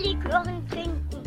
[0.00, 1.22] Eierlikören trinken.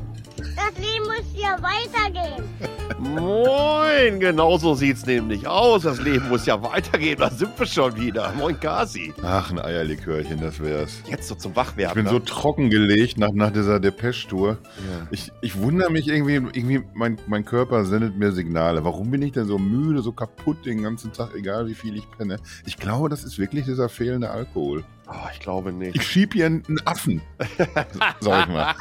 [0.55, 2.43] Das Leben muss ja weitergehen.
[2.99, 5.83] Moin, genau so sieht's nämlich aus.
[5.83, 7.17] Das Leben muss ja weitergehen.
[7.19, 8.31] Da sind wir schon wieder.
[8.33, 9.13] Moin, Kasi.
[9.23, 11.01] Ach, ein Eierlikörchen, das wär's.
[11.09, 11.89] Jetzt so zum Wachwerden.
[11.89, 12.09] Ich bin ne?
[12.09, 14.57] so trockengelegt nach, nach dieser Depeche-Tour.
[14.61, 15.07] Ja.
[15.11, 18.83] Ich, ich wundere mich irgendwie, irgendwie mein, mein Körper sendet mir Signale.
[18.83, 22.09] Warum bin ich denn so müde, so kaputt den ganzen Tag, egal wie viel ich
[22.11, 22.37] penne?
[22.65, 24.83] Ich glaube, das ist wirklich dieser fehlende Alkohol.
[25.07, 25.95] Oh, ich glaube nicht.
[25.95, 27.21] Ich schieb hier einen Affen,
[28.19, 28.75] sag ich mal.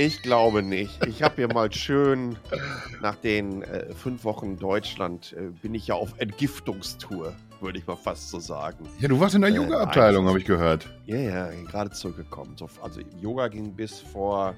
[0.00, 1.04] Ich glaube nicht.
[1.06, 2.38] Ich habe hier mal schön
[3.02, 7.96] nach den äh, fünf Wochen Deutschland äh, bin ich ja auf Entgiftungstour, würde ich mal
[7.96, 8.88] fast so sagen.
[8.98, 10.88] Ja, du warst in der Äh, Yoga-Abteilung, habe ich gehört.
[11.04, 12.56] Ja, ja, gerade zurückgekommen.
[12.56, 14.54] So, also Yoga ging bis vor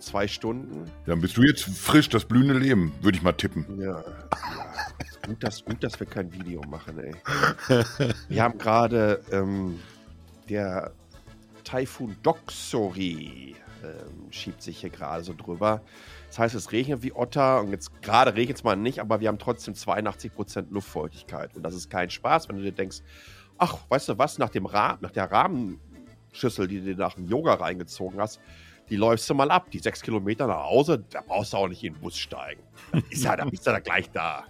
[0.00, 0.90] zwei Stunden.
[1.06, 3.64] Dann bist du jetzt frisch, das blühende Leben, würde ich mal tippen.
[3.80, 4.04] Ja, ja.
[5.24, 7.14] Gut, dass, gut, dass wir kein Video machen, ey.
[8.28, 9.78] Wir haben gerade ähm,
[10.48, 10.90] der
[11.62, 15.82] Taifun Doksori ähm, schiebt sich hier gerade so drüber.
[16.28, 19.28] Das heißt, es regnet wie Otter und jetzt gerade regnet es mal nicht, aber wir
[19.28, 21.54] haben trotzdem 82% Luftfeuchtigkeit.
[21.56, 22.98] Und das ist kein Spaß, wenn du dir denkst,
[23.58, 27.54] ach, weißt du was, nach, dem Ra nach der Rahmenschüssel, die du nach dem Yoga
[27.54, 28.40] reingezogen hast,
[28.88, 29.70] die läufst du mal ab.
[29.70, 32.62] Die sechs Kilometer nach Hause, da brauchst du auch nicht in den Bus steigen.
[32.92, 34.44] Da ist ja, da bist du da gleich da.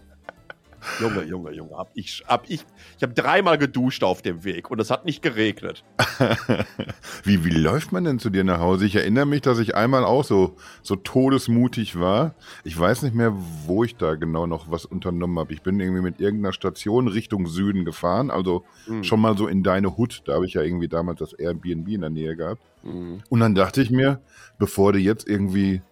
[1.00, 2.64] Junge, Junge, Junge, hab ich, hab ich,
[2.96, 5.84] ich habe dreimal geduscht auf dem Weg und es hat nicht geregnet.
[7.24, 8.86] wie, wie läuft man denn zu dir nach Hause?
[8.86, 12.34] Ich erinnere mich, dass ich einmal auch so, so todesmutig war.
[12.64, 13.32] Ich weiß nicht mehr,
[13.66, 15.52] wo ich da genau noch was unternommen habe.
[15.52, 19.04] Ich bin irgendwie mit irgendeiner Station Richtung Süden gefahren, also Mhm.
[19.04, 20.22] schon mal so in deine Hut.
[20.24, 22.62] Da habe ich ja irgendwie damals das Airbnb in der Nähe gehabt.
[22.82, 23.22] Mhm.
[23.28, 24.20] Und dann dachte ich mir,
[24.58, 25.82] bevor du jetzt irgendwie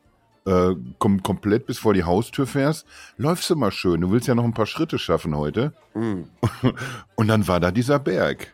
[0.50, 4.00] äh, kom komplett bis vor die Haustür fährst, läufst du mal schön.
[4.00, 5.72] Du willst ja noch ein paar Schritte schaffen heute.
[5.94, 6.28] Mhm.
[7.14, 8.52] Und dann war da dieser Berg.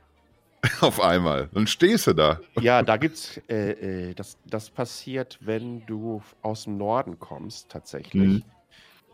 [0.80, 1.48] Auf einmal.
[1.52, 2.40] Dann stehst du da.
[2.60, 8.14] Ja, da gibt's, äh, äh, das, das passiert, wenn du aus dem Norden kommst, tatsächlich.
[8.14, 8.42] Mhm.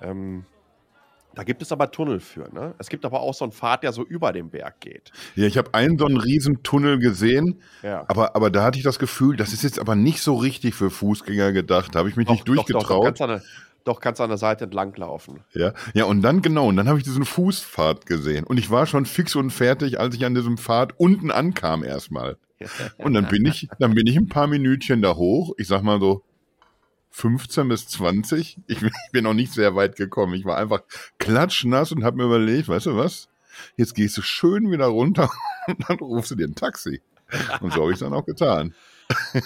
[0.00, 0.44] Ähm,
[1.34, 2.74] da gibt es aber Tunnel für, ne?
[2.78, 5.10] Es gibt aber auch so einen Pfad, der so über den Berg geht.
[5.34, 8.04] Ja, ich habe einen so einen riesen Tunnel gesehen, Ja.
[8.08, 10.90] aber, aber da hatte ich das Gefühl, das ist jetzt aber nicht so richtig für
[10.90, 11.94] Fußgänger gedacht.
[11.94, 13.04] Da habe ich mich nicht Doch, doch, durchgetraut.
[13.04, 13.42] kannst an der,
[13.84, 15.40] doch, kannst an der Seite entlang laufen.
[15.54, 15.72] ja.
[15.94, 18.44] ja, und dann genau, und dann habe ich diesen Fußpfad gesehen.
[18.44, 22.36] Und ich war schon fix und fertig, als ich an diesem Pfad unten ankam erstmal.
[22.98, 25.52] Und dann bin ich, dann bin ich ein paar Minütchen da hoch.
[25.58, 26.22] Ich sag mal so
[27.12, 28.58] 15 bis 20.
[28.66, 28.80] Ich,
[29.12, 30.34] bin- noch nicht sehr weit gekommen.
[30.34, 30.82] Ich war einfach
[31.18, 33.28] klatschnass und habe mir überlegt, weißt du was?
[33.76, 35.30] Jetzt gehst du schön wieder runter
[35.66, 37.00] und dann rufst du dir ein Taxi.
[37.60, 38.74] Und so habe ich es dann auch getan.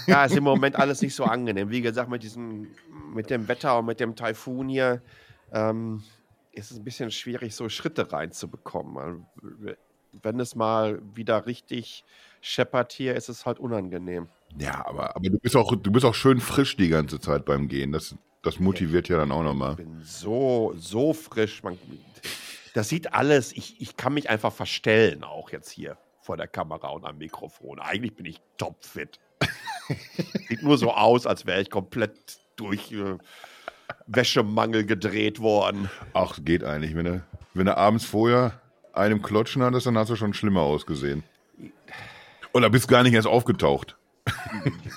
[0.06, 1.70] Ja, ist im Moment alles nicht so angenehm.
[1.70, 2.68] Wie gesagt, mit diesem,
[3.12, 5.02] mit dem Wetter und mit dem Taifun hier
[5.50, 6.04] ähm,
[6.52, 9.26] ist es ein bisschen schwierig, so Schritte reinzubekommen.
[10.22, 12.04] Wenn es mal wieder richtig
[12.40, 14.28] scheppert hier, ist es halt unangenehm.
[14.58, 17.68] Ja, aber, aber du bist auch, du bist auch schön frisch die ganze Zeit beim
[17.68, 17.92] Gehen.
[17.92, 19.74] Das, das motiviert ja dann auch Ich nochmal.
[19.76, 21.62] bin so, so frisch.
[21.62, 21.78] Man,
[22.74, 26.88] das sieht alles, ich, ich kann mich einfach verstellen, auch jetzt hier vor der Kamera
[26.88, 27.78] und am Mikrofon.
[27.80, 29.18] Eigentlich bin ich topfit.
[30.48, 33.16] Sieht nur so aus, als wäre ich komplett durch äh,
[34.06, 35.90] Wäschemangel gedreht worden.
[36.14, 36.94] Ach, geht eigentlich.
[36.94, 37.22] Wenn du,
[37.54, 38.60] wenn du abends vorher
[38.92, 41.22] einem Klotschen hattest, dann hast du schon schlimmer ausgesehen.
[42.56, 43.96] Oder bist gar nicht erst aufgetaucht.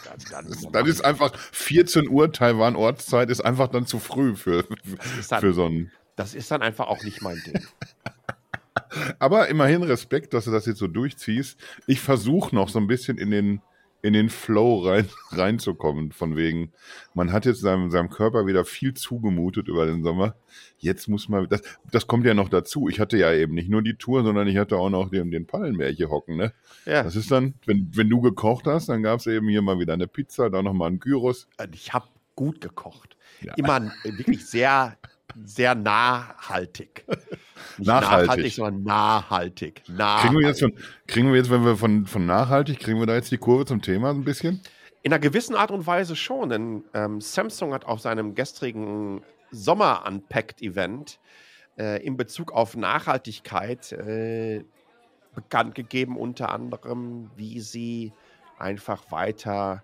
[0.06, 5.42] Ganz, ganz Das ist einfach 14 Uhr Taiwan-Ortszeit, ist einfach dann zu früh für, dann-
[5.42, 5.92] für so einen.
[6.16, 7.62] das ist dann einfach auch nicht mein Ding.
[9.20, 11.60] Aber immerhin Respekt, dass du das jetzt so durchziehst.
[11.86, 13.62] Ich versuche noch so ein bisschen in den,
[14.02, 16.12] in den Flow rein, reinzukommen.
[16.12, 16.72] Von wegen,
[17.14, 20.36] man hat jetzt seinem, seinem Körper wieder viel zugemutet über den Sommer.
[20.78, 21.62] Jetzt muss man, das,
[21.92, 22.88] das kommt ja noch dazu.
[22.90, 25.46] Ich hatte ja eben nicht nur die Tour, sondern ich hatte auch noch den, den
[25.46, 26.38] Pallenberg hier hocken.
[26.38, 26.54] Ne?
[26.86, 29.80] Ja, Das ist dann, wenn, wenn du gekocht hast, dann gab es eben hier mal
[29.80, 31.48] wieder eine Pizza, dann nochmal einen Gyros.
[31.74, 33.18] ich habe gut gekocht.
[33.42, 33.54] Ja.
[33.56, 34.98] Immer wirklich sehr,
[35.44, 37.06] sehr nachhaltig.
[37.86, 38.28] Nachhaltig.
[38.28, 39.84] nachhaltig, sondern nachhaltig.
[39.86, 40.80] Kriegen wir jetzt, nachhaltig.
[40.80, 43.66] von, kriegen wir jetzt, wenn wir von, von nachhaltig, kriegen wir da jetzt die Kurve
[43.66, 44.62] zum Thema ein bisschen?
[45.02, 49.22] In einer gewissen Art und Weise schon, denn ähm, Samsung hat auf seinem gestrigen
[49.52, 51.20] Sommer-Unpacked-Event
[51.78, 54.64] äh, in Bezug auf Nachhaltigkeit äh,
[55.34, 58.14] bekannt gegeben, unter anderem, wie sie
[58.58, 59.84] einfach weiter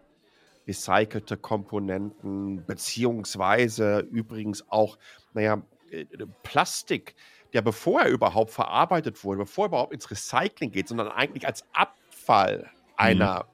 [0.68, 4.98] recycelte Komponenten, beziehungsweise übrigens auch,
[5.34, 5.62] naja,
[5.92, 6.06] äh,
[6.44, 7.16] Plastik,
[7.54, 11.66] der bevor er überhaupt verarbeitet wurde, bevor er überhaupt ins Recycling geht, sondern eigentlich als
[11.74, 13.46] Abfall einer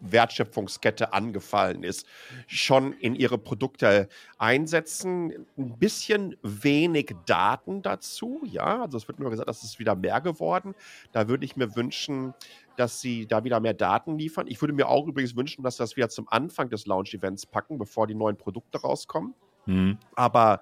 [0.00, 2.06] Wertschöpfungskette angefallen ist,
[2.46, 4.08] schon in ihre Produkte
[4.38, 5.46] einsetzen.
[5.56, 8.82] Ein bisschen wenig Daten dazu, ja.
[8.82, 10.74] Also es wird nur gesagt, dass es wieder mehr geworden.
[11.12, 12.34] Da würde ich mir wünschen,
[12.76, 14.46] dass sie da wieder mehr Daten liefern.
[14.48, 17.78] Ich würde mir auch übrigens wünschen, dass sie das wieder zum Anfang des Launch-Events packen,
[17.78, 19.34] bevor die neuen Produkte rauskommen.
[19.64, 19.98] Mhm.
[20.14, 20.60] Aber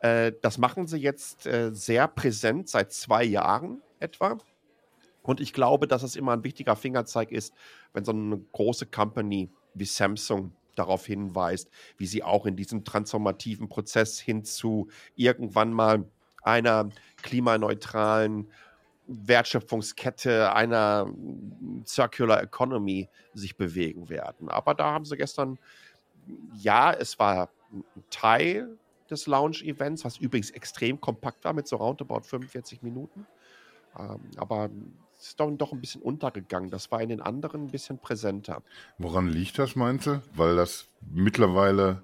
[0.00, 4.38] äh, das machen sie jetzt äh, sehr präsent seit zwei Jahren etwa.
[5.22, 7.54] Und ich glaube, dass es immer ein wichtiger Fingerzeig ist,
[7.92, 13.68] wenn so eine große Company wie Samsung darauf hinweist, wie sie auch in diesem transformativen
[13.68, 16.04] Prozess hin zu irgendwann mal
[16.42, 16.90] einer
[17.22, 18.48] klimaneutralen
[19.08, 21.12] Wertschöpfungskette, einer
[21.86, 24.48] Circular Economy sich bewegen werden.
[24.48, 25.58] Aber da haben sie gestern,
[26.54, 28.78] ja, es war ein Teil
[29.10, 33.26] des Launch-Events, was übrigens extrem kompakt war mit so roundabout 45 Minuten.
[33.98, 34.70] Ähm, aber
[35.18, 36.70] es ist doch, doch ein bisschen untergegangen.
[36.70, 38.62] Das war in den anderen ein bisschen präsenter.
[38.98, 40.22] Woran liegt das, meinst du?
[40.34, 42.02] Weil das mittlerweile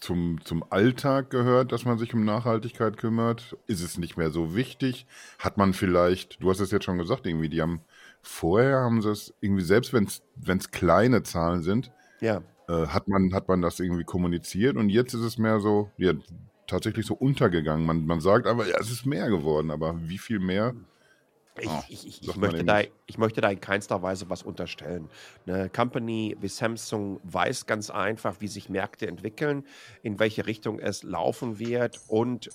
[0.00, 3.56] zum, zum Alltag gehört, dass man sich um Nachhaltigkeit kümmert?
[3.66, 5.06] Ist es nicht mehr so wichtig?
[5.38, 7.80] Hat man vielleicht, du hast es jetzt schon gesagt, irgendwie, die haben
[8.22, 12.42] vorher haben sie es irgendwie, selbst wenn es kleine Zahlen sind, ja.
[12.68, 16.12] Äh, hat, man, hat man das irgendwie kommuniziert und jetzt ist es mehr so, ja,
[16.66, 17.86] tatsächlich so untergegangen.
[17.86, 20.74] Man, man sagt aber, ja, es ist mehr geworden, aber wie viel mehr?
[21.58, 25.08] Ich, oh, ich, ich, möchte da, ich möchte da in keinster Weise was unterstellen.
[25.46, 29.64] Eine Company wie Samsung weiß ganz einfach, wie sich Märkte entwickeln,
[30.02, 32.50] in welche Richtung es laufen wird und äh,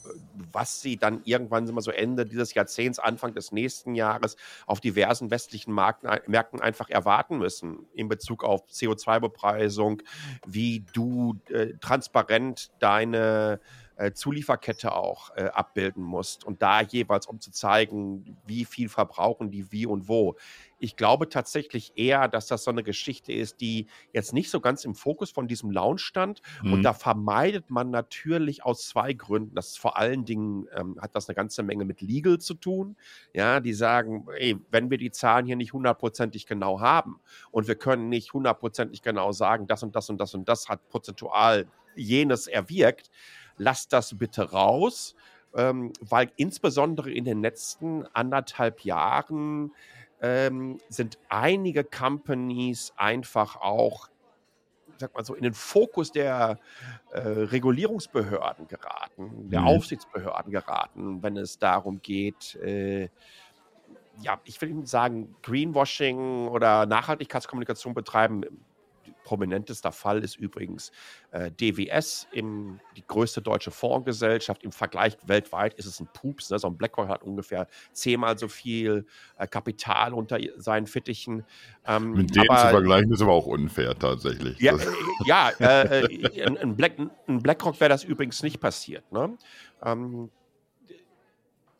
[0.51, 4.35] was sie dann irgendwann so Ende dieses Jahrzehnts, Anfang des nächsten Jahres
[4.67, 10.01] auf diversen westlichen Märkten einfach erwarten müssen in Bezug auf CO2-Bepreisung,
[10.45, 17.39] wie du äh, transparent deine äh, Zulieferkette auch äh, abbilden musst und da jeweils, um
[17.39, 20.35] zu zeigen, wie viel verbrauchen die wie und wo.
[20.79, 24.83] Ich glaube tatsächlich eher, dass das so eine Geschichte ist, die jetzt nicht so ganz
[24.83, 26.41] im Fokus von diesem Lounge stand.
[26.63, 26.73] Mhm.
[26.73, 29.53] Und da vermeidet man natürlich aus zwei Gründen.
[29.53, 32.95] Das ist vor allen Dingen ähm, hat das eine ganze Menge mit Legal zu tun.
[33.35, 37.19] Ja, die sagen, ey, wenn wir die Zahlen hier nicht hundertprozentig genau haben
[37.51, 40.89] und wir können nicht hundertprozentig genau sagen, das und das und das und das hat
[40.89, 43.11] prozentual jenes erwirkt,
[43.57, 45.15] lasst das bitte raus,
[45.55, 49.71] ähm, weil insbesondere in den letzten anderthalb Jahren
[50.21, 54.09] ähm, sind einige Companies einfach auch
[55.01, 56.59] sag mal so, in den Fokus der
[57.11, 59.67] äh, Regulierungsbehörden geraten, der mhm.
[59.67, 63.09] Aufsichtsbehörden geraten, wenn es darum geht, äh,
[64.21, 68.43] ja, ich will Ihnen sagen, Greenwashing oder Nachhaltigkeitskommunikation betreiben
[69.23, 70.91] prominentester Fall ist übrigens
[71.31, 74.63] äh, DWS, im, die größte deutsche Fondsgesellschaft.
[74.63, 76.49] Im Vergleich weltweit ist es ein Pups.
[76.49, 76.59] Ne?
[76.59, 79.05] So ein BlackRock hat ungefähr zehnmal so viel
[79.37, 81.45] äh, Kapital unter seinen Fittichen.
[81.85, 84.59] Ähm, Mit dem aber, zu vergleichen ist aber auch unfair tatsächlich.
[84.59, 84.79] Ja, äh,
[85.25, 86.93] ja äh, äh, ein, Black,
[87.27, 89.11] ein BlackRock wäre das übrigens nicht passiert.
[89.11, 89.37] Ne?
[89.83, 90.29] Ähm,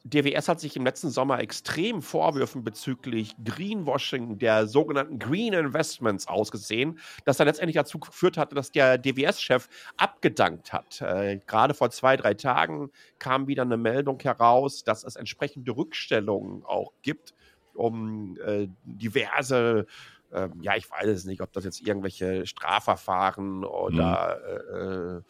[0.04, 7.00] DWS hat sich im letzten Sommer extrem Vorwürfen bezüglich Greenwashing der sogenannten Green Investments ausgesehen,
[7.26, 9.68] das dann letztendlich dazu geführt hatte, dass der DWS-Chef
[9.98, 11.02] abgedankt hat.
[11.02, 12.90] Äh, gerade vor zwei, drei Tagen
[13.20, 17.34] kam wieder eine Meldung heraus, dass es entsprechende Rückstellungen auch gibt,
[17.74, 19.86] um äh, diverse
[20.34, 25.18] ähm, ja, ich weiß es nicht, ob das jetzt irgendwelche Strafverfahren oder mhm.
[25.18, 25.22] äh, äh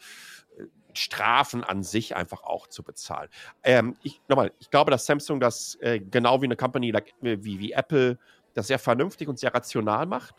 [0.94, 3.28] Strafen an sich einfach auch zu bezahlen.
[3.62, 7.38] Ähm, ich, nochmal, ich glaube, dass Samsung das äh, genau wie eine Company like, äh,
[7.40, 8.18] wie, wie Apple
[8.54, 10.34] das sehr vernünftig und sehr rational macht.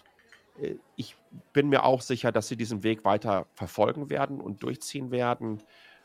[0.61, 1.15] Äh, ich
[1.51, 5.61] bin mir auch sicher, dass sie diesen Weg weiter verfolgen werden und durchziehen werden.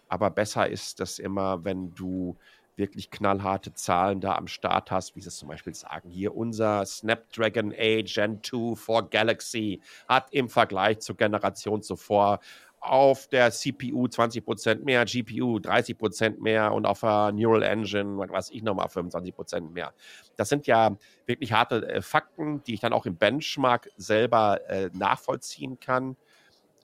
[0.08, 2.36] Aber besser ist das immer, wenn du
[2.78, 6.10] wirklich knallharte Zahlen da am Start hast, wie sie es zum Beispiel sagen.
[6.10, 12.38] Hier unser Snapdragon A Gen 2 for Galaxy hat im Vergleich zur Generation zuvor
[12.80, 18.62] auf der CPU 20% mehr, GPU 30% mehr und auf der Neural Engine, was ich
[18.62, 19.92] nochmal 25% mehr.
[20.36, 24.90] Das sind ja wirklich harte äh, Fakten, die ich dann auch im Benchmark selber äh,
[24.92, 26.16] nachvollziehen kann.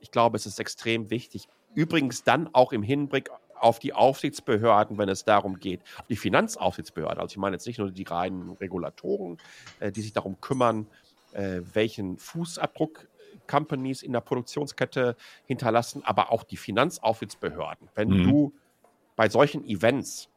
[0.01, 1.49] Ich glaube, es ist extrem wichtig.
[1.75, 7.33] Übrigens dann auch im Hinblick auf die Aufsichtsbehörden, wenn es darum geht, die Finanzaufsichtsbehörden, also
[7.33, 9.39] ich meine jetzt nicht nur die reinen Regulatoren,
[9.81, 10.87] äh, die sich darum kümmern,
[11.33, 13.09] äh, welchen Fußabdruck
[13.47, 17.89] Companies in der Produktionskette hinterlassen, aber auch die Finanzaufsichtsbehörden.
[17.95, 18.25] Wenn mhm.
[18.25, 18.55] du
[19.17, 20.29] bei solchen Events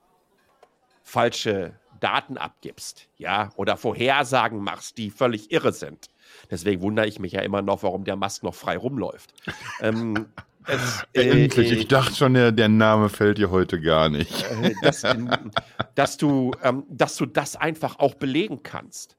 [1.04, 6.10] falsche Daten abgibst, ja, oder Vorhersagen machst, die völlig irre sind.
[6.52, 9.34] Deswegen wundere ich mich ja immer noch, warum der Musk noch frei rumläuft.
[9.82, 10.28] ähm,
[10.66, 14.44] es, äh, Endlich, ich dachte schon, der, der, Name fällt dir heute gar nicht.
[14.52, 15.04] Äh, dass,
[15.96, 19.16] dass, du, ähm, dass du das einfach auch belegen kannst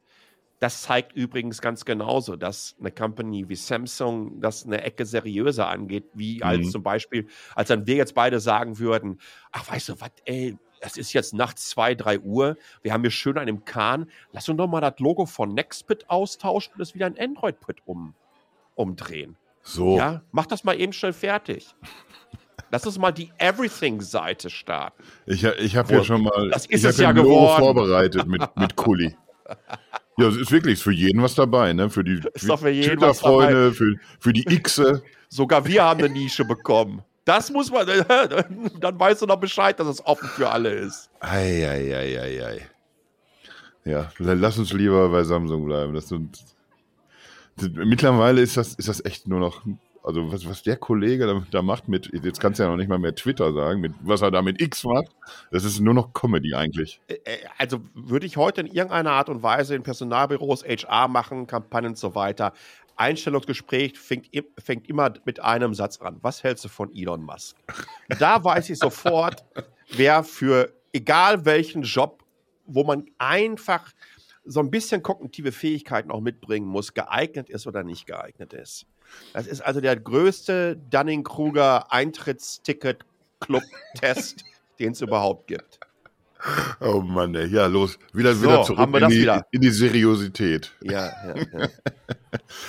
[0.61, 6.05] Das zeigt übrigens ganz genauso, dass eine Company wie Samsung das eine Ecke seriöser angeht,
[6.15, 6.71] wie als Mhm.
[6.71, 9.21] zum Beispiel, als dann wir jetzt beide sagen würden,
[9.53, 13.11] ach weißt du was, ey, es ist jetzt nachts 2, 3 Uhr, wir haben hier
[13.11, 17.07] schön einen Kahn, lass uns doch mal das Logo von Nextbit austauschen und es wieder
[17.07, 18.15] ein Android-Pit um,
[18.75, 19.37] umdrehen.
[19.63, 19.97] So.
[19.97, 21.75] Ja, mach das mal eben schnell fertig.
[22.71, 25.03] Lass uns mal die Everything-Seite starten.
[25.27, 27.59] Ich, ich habe ja schon mal das ist ich es ja Logo geworden.
[27.63, 29.17] vorbereitet mit, mit Kuli.
[30.19, 31.89] Ja, es ist wirklich für jeden was dabei, ne?
[31.89, 35.03] Für die Twitter-Freunde, für, für die Xe.
[35.29, 37.03] Sogar wir haben eine Nische bekommen.
[37.25, 37.87] Das muss man,
[38.81, 41.11] dann weißt du noch Bescheid, dass es offen für alle ist.
[41.21, 42.67] Eieieiei.
[43.85, 45.95] Ja, lass uns lieber bei Samsung bleiben.
[45.95, 46.43] Das sind,
[47.57, 49.63] das, mittlerweile ist das, ist das echt nur noch,
[50.09, 52.99] also was, was der Kollege da, macht mit, jetzt kannst du ja noch nicht mal
[52.99, 55.15] mehr Twitter sagen, mit was er da mit X macht,
[55.51, 57.03] das ist nur noch Comedy eigentlich.
[57.59, 61.99] Also würde ich heute in irgendeiner Art und Weise in Personalbüros HR machen, Kampagnen und
[61.99, 62.55] so weiter.
[62.97, 66.17] Einstellungsgespräch fängt, fängt immer mit einem Satz an.
[66.23, 67.59] Was hältst du von Elon Musk?
[68.19, 69.45] Da weiß ich sofort,
[69.91, 72.25] wer für egal welchen Job,
[72.65, 73.93] wo man einfach
[74.47, 78.87] so ein bisschen kognitive Fähigkeiten auch mitbringen muss, geeignet ist oder nicht geeignet ist.
[79.33, 84.45] Das ist also der größte Dunning-Kruger Eintrittsticket-Club-Test,
[84.79, 85.81] den es überhaupt gibt.
[86.81, 87.49] Oh Mann, ey.
[87.49, 89.45] ja, los, wieder, So, wieder zurück in, die, wieder.
[89.51, 90.73] in die Seriosität.
[90.83, 91.69] Ja, ja, ja.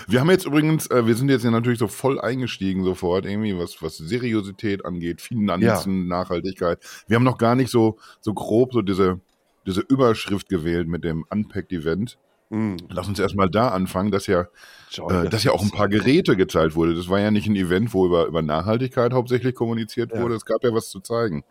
[0.08, 3.58] Wir haben jetzt übrigens, äh, wir sind jetzt ja natürlich so voll eingestiegen sofort, irgendwie,
[3.58, 6.80] was, was Seriosität angeht, Finanzen, Nachhaltigkeit.
[7.08, 9.20] Wir haben noch gar nicht so, so grob so diese,
[9.68, 12.18] diese Überschrift gewählt mit dem Unpacked-Event.
[12.50, 14.48] Mm, Lass uns erstmal da anfangen, dass ja,
[14.92, 16.96] Joy, äh, dass ja auch ein paar Geräte gezeigt wurde.
[16.96, 20.22] Das war ja nicht ein Event, wo über, über Nachhaltigkeit hauptsächlich kommuniziert Ja.
[20.22, 20.36] wurde.
[20.36, 21.44] Es gab ja was zu zeigen.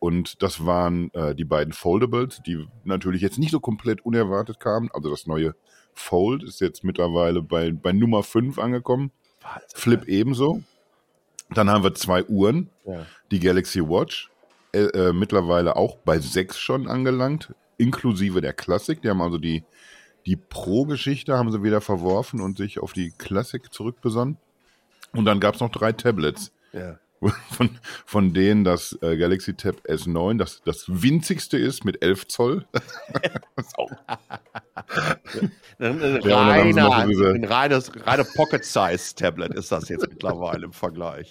[0.00, 4.90] Und das waren äh, die beiden Foldables, die natürlich jetzt nicht so komplett unerwartet kamen.
[4.92, 5.54] Also das neue
[5.94, 9.12] Fold ist jetzt mittlerweile bei, bei Nummer 5 angekommen.
[9.42, 9.68] Wahnsinn.
[9.74, 10.62] Flip ebenso.
[11.50, 13.06] Dann haben wir zwei Uhren, Ja.
[13.30, 14.28] die Galaxy Watch,
[14.72, 19.00] äh, äh, mittlerweile auch bei 6 schon angelangt, inklusive der Classic.
[19.00, 19.62] Die haben also die,
[20.26, 24.36] die Pro-Geschichte haben sie wieder verworfen und sich auf die Classic zurückbesonnen.
[25.12, 26.98] Und dann gab es noch drei Tablets, Ja.
[27.50, 27.70] von,
[28.04, 32.66] von denen das äh, Galaxy Tab S9 das, das winzigste ist mit 11 Zoll.
[35.78, 41.30] Ein, reiner, diese- ein reines, reine Pocket-Size-Tablet ist das jetzt mittlerweile im Vergleich.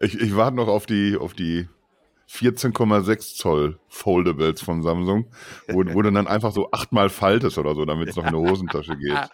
[0.00, 1.68] Ich, ich warte noch auf die, auf die
[2.34, 5.26] 14,6 Zoll Foldables von Samsung,
[5.68, 8.38] wo, wo du dann einfach so achtmal faltest oder so, damit es noch in eine
[8.38, 9.30] Hosentasche geht.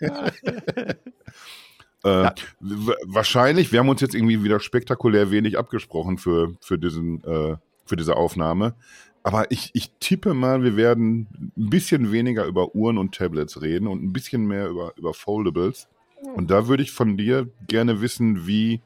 [2.04, 7.56] Äh, Wahrscheinlich, wir haben uns jetzt irgendwie wieder spektakulär wenig abgesprochen für, für, diesen, äh,
[7.84, 8.74] für diese Aufnahme.
[9.22, 13.86] Aber ich, ich tippe mal, wir werden ein bisschen weniger über Uhren und Tablets reden
[13.86, 15.86] und ein bisschen mehr über, über Foldables.
[16.34, 18.80] Und da würde ich von dir gerne wissen, wie,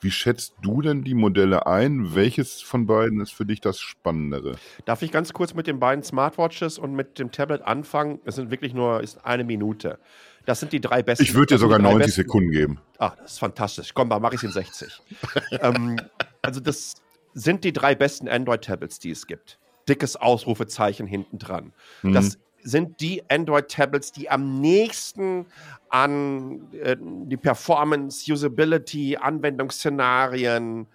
[0.00, 2.14] wie schätzt du denn die Modelle ein?
[2.14, 4.56] Welches von beiden ist für dich das Spannendere?
[4.84, 8.20] Darf ich ganz kurz mit den beiden Smartwatches und mit dem Tablet anfangen?
[8.24, 9.98] Es sind wirklich nur ist eine Minute.
[10.46, 11.24] Das sind die drei besten.
[11.24, 12.80] Ich würde dir sogar die drei 90 besten- Sekunden geben.
[12.98, 13.92] Ah, das ist fantastisch.
[13.94, 15.02] Komm, da mache ich es in 60.
[15.60, 16.00] ähm,
[16.42, 16.94] also das
[17.34, 19.58] sind die drei besten Android-Tablets, die es gibt.
[19.88, 21.72] Dickes Ausrufezeichen hinten dran.
[22.02, 22.12] Mhm.
[22.12, 25.46] Das sind die Android-Tablets, die am nächsten
[25.88, 30.86] an äh, die Performance, Usability, Anwendungsszenarien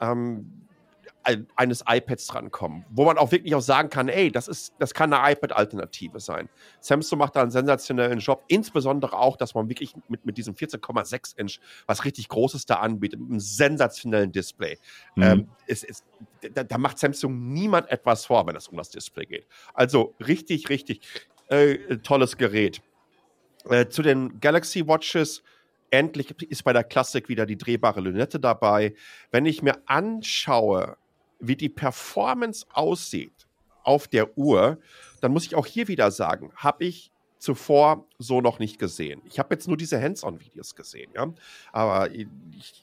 [0.00, 0.63] ähm,
[1.56, 5.12] eines iPads drankommen, wo man auch wirklich auch sagen kann, ey, das ist, das kann
[5.12, 6.48] eine iPad-Alternative sein.
[6.80, 11.38] Samsung macht da einen sensationellen Job, insbesondere auch, dass man wirklich mit, mit diesem 14,6
[11.38, 14.78] Inch was richtig Großes da anbietet, mit einem sensationellen Display.
[15.16, 15.22] Mhm.
[15.22, 16.04] Ähm, es, es,
[16.52, 19.46] da, da macht Samsung niemand etwas vor, wenn es um das Display geht.
[19.72, 21.00] Also richtig, richtig
[21.48, 22.82] äh, tolles Gerät.
[23.68, 25.42] Äh, zu den Galaxy Watches,
[25.90, 28.94] endlich ist bei der Classic wieder die drehbare Lünette dabei.
[29.30, 30.96] Wenn ich mir anschaue,
[31.48, 33.46] wie die Performance aussieht
[33.82, 34.78] auf der Uhr,
[35.20, 39.20] dann muss ich auch hier wieder sagen, habe ich zuvor so noch nicht gesehen.
[39.26, 41.32] Ich habe jetzt nur diese Hands-on-Videos gesehen, ja.
[41.72, 42.26] Aber ich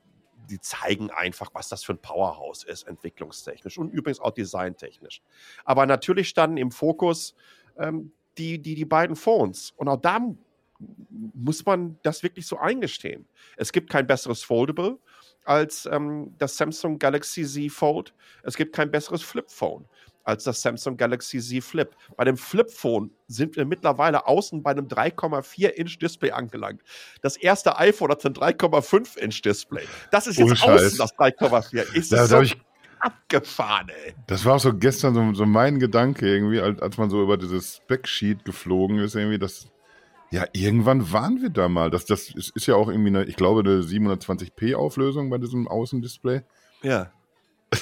[0.50, 5.22] die zeigen einfach, was das für ein Powerhouse ist, entwicklungstechnisch und übrigens auch designtechnisch.
[5.64, 7.34] Aber natürlich standen im Fokus
[7.78, 9.72] ähm, die, die, die beiden Phones.
[9.76, 10.20] Und auch da
[11.34, 13.26] muss man das wirklich so eingestehen.
[13.56, 14.98] Es gibt kein besseres Foldable
[15.44, 18.14] als ähm, das Samsung Galaxy Z Fold.
[18.42, 19.86] Es gibt kein besseres Flip Phone
[20.24, 21.94] als das Samsung Galaxy Z Flip.
[22.16, 26.82] Bei dem Flip Phone sind wir mittlerweile außen bei einem 3,4 Inch Display angelangt.
[27.20, 29.84] Das erste iPhone hat ein 3,5 Inch Display.
[30.10, 31.94] Das ist jetzt oh, außen das 3,4.
[31.94, 32.56] Ist da, so ich,
[33.00, 34.14] abgefahren, ey.
[34.26, 37.36] Das war auch so gestern so, so mein Gedanke irgendwie, als, als man so über
[37.36, 39.68] dieses Spec-Sheet geflogen ist, irgendwie, dass
[40.30, 41.90] ja, irgendwann waren wir da mal.
[41.90, 46.42] Das, das ist, ist ja auch irgendwie eine, ich glaube, eine 720p-Auflösung bei diesem Außendisplay.
[46.82, 47.10] Ja.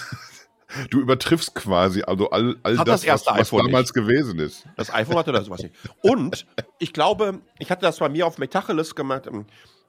[0.90, 3.94] Du übertriffst quasi also all, all das, das erste was, was damals nicht.
[3.94, 4.66] gewesen ist.
[4.76, 5.74] Das iPhone hatte das sowas nicht.
[6.00, 6.46] Und
[6.78, 9.28] ich glaube, ich hatte das bei mir auf Metacheles gemacht.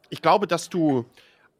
[0.10, 1.06] Ich glaube, dass du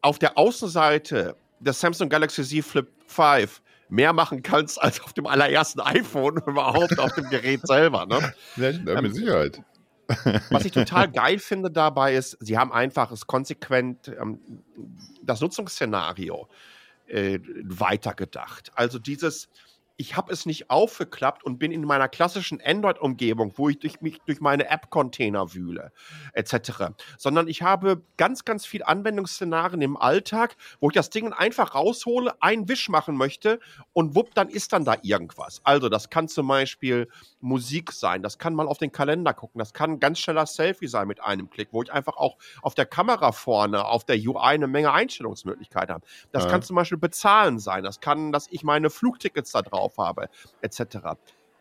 [0.02, 5.26] auf der Außenseite des Samsung Galaxy Z Flip 5 mehr machen kannst als auf dem
[5.26, 8.06] allerersten iPhone überhaupt auf dem Gerät selber.
[8.06, 8.34] Ne?
[8.56, 9.62] Ja, mit ähm, Sicherheit.
[10.50, 14.38] Was ich total geil finde dabei ist, sie haben einfach es konsequent ähm,
[15.22, 16.48] das Nutzungsszenario
[17.06, 18.72] äh, weitergedacht.
[18.74, 19.48] Also dieses,
[19.96, 24.20] ich habe es nicht aufgeklappt und bin in meiner klassischen Android-Umgebung, wo ich durch mich
[24.26, 25.92] durch meine App-Container wühle,
[26.32, 26.94] etc.
[27.16, 32.32] Sondern ich habe ganz, ganz viel Anwendungsszenarien im Alltag, wo ich das Ding einfach raushole,
[32.42, 33.60] einen Wisch machen möchte
[33.92, 35.60] und wupp, dann ist dann da irgendwas.
[35.62, 37.08] Also das kann zum Beispiel
[37.40, 40.88] Musik sein, das kann mal auf den Kalender gucken, das kann ein ganz schneller Selfie
[40.88, 44.54] sein mit einem Klick, wo ich einfach auch auf der Kamera vorne, auf der UI
[44.54, 46.06] eine Menge Einstellungsmöglichkeiten habe.
[46.32, 46.50] Das ja.
[46.50, 50.28] kann zum Beispiel bezahlen sein, das kann, dass ich meine Flugtickets da drauf drauf habe,
[50.62, 51.18] etc.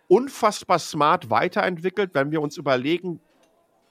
[0.08, 3.20] Unfassbar smart weiterentwickelt, wenn wir uns überlegen,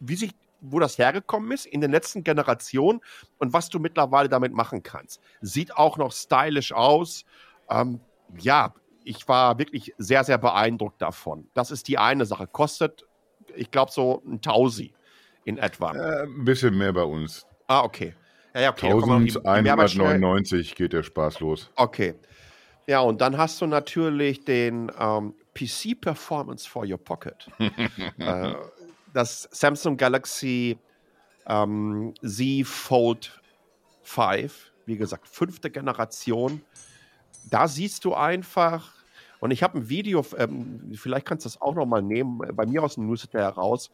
[0.00, 0.32] wie sich
[0.64, 3.00] wo das hergekommen ist in den letzten Generationen
[3.38, 5.20] und was du mittlerweile damit machen kannst.
[5.40, 7.24] Sieht auch noch stylisch aus.
[7.68, 7.98] Ähm,
[8.38, 11.48] ja, ich war wirklich sehr, sehr beeindruckt davon.
[11.54, 12.46] Das ist die eine Sache.
[12.46, 13.04] Kostet,
[13.56, 14.94] ich glaube, so ein Tausi
[15.44, 15.96] in etwa.
[15.96, 17.44] Äh, ein bisschen mehr bei uns.
[17.66, 18.14] Ah, okay.
[18.54, 18.86] Ja, ja, okay.
[18.86, 21.72] 1199 geht der Spaß los.
[21.74, 22.14] Okay.
[22.92, 27.48] Ja, und dann hast du natürlich den ähm, PC Performance for Your Pocket.
[28.18, 28.52] äh,
[29.14, 30.76] das Samsung Galaxy
[31.46, 33.40] ähm, Z Fold
[34.02, 36.60] 5, wie gesagt, fünfte Generation.
[37.48, 38.92] Da siehst du einfach,
[39.40, 42.66] und ich habe ein Video, ähm, vielleicht kannst du das auch noch mal nehmen, bei
[42.66, 43.90] mir aus dem Newsletter heraus,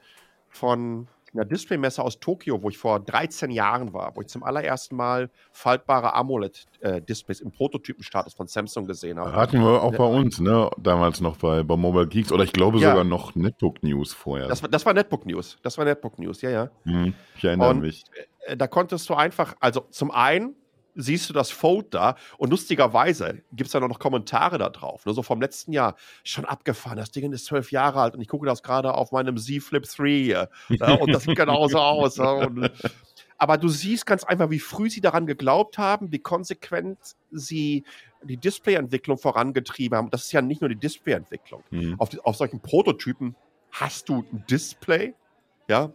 [0.48, 4.96] von einer Displaymesse aus Tokio, wo ich vor 13 Jahren war, wo ich zum allerersten
[4.96, 9.32] Mal faltbare AMOLED-Displays im Prototypenstatus von Samsung gesehen habe.
[9.32, 10.70] Hatten wir auch bei uns, ne?
[10.78, 12.90] Damals noch bei, bei Mobile Geeks oder ich glaube ja.
[12.90, 14.48] sogar noch Netbook News vorher.
[14.48, 15.58] Das war, das war Netbook News.
[15.62, 16.70] Das war Netbook News, ja, ja.
[16.84, 18.04] Hm, ich erinnere Und, mich.
[18.46, 20.54] Äh, da konntest du einfach, also zum einen
[20.98, 25.06] siehst du das Fold da und lustigerweise gibt es da noch Kommentare da drauf.
[25.06, 26.98] Nur ne, so vom letzten Jahr schon abgefahren.
[26.98, 29.84] Das Ding ist zwölf Jahre alt und ich gucke das gerade auf meinem Z Flip
[29.84, 30.50] 3 hier.
[30.68, 32.16] Ja, und das sieht genauso aus.
[32.16, 32.70] Ja, und,
[33.38, 36.98] aber du siehst ganz einfach, wie früh sie daran geglaubt haben, wie konsequent
[37.30, 37.84] sie
[38.22, 40.10] die Displayentwicklung vorangetrieben haben.
[40.10, 41.62] Das ist ja nicht nur die Displayentwicklung.
[41.70, 41.94] Mhm.
[42.00, 43.36] Auf, auf solchen Prototypen
[43.70, 45.14] hast du ein Display,
[45.68, 45.92] ja,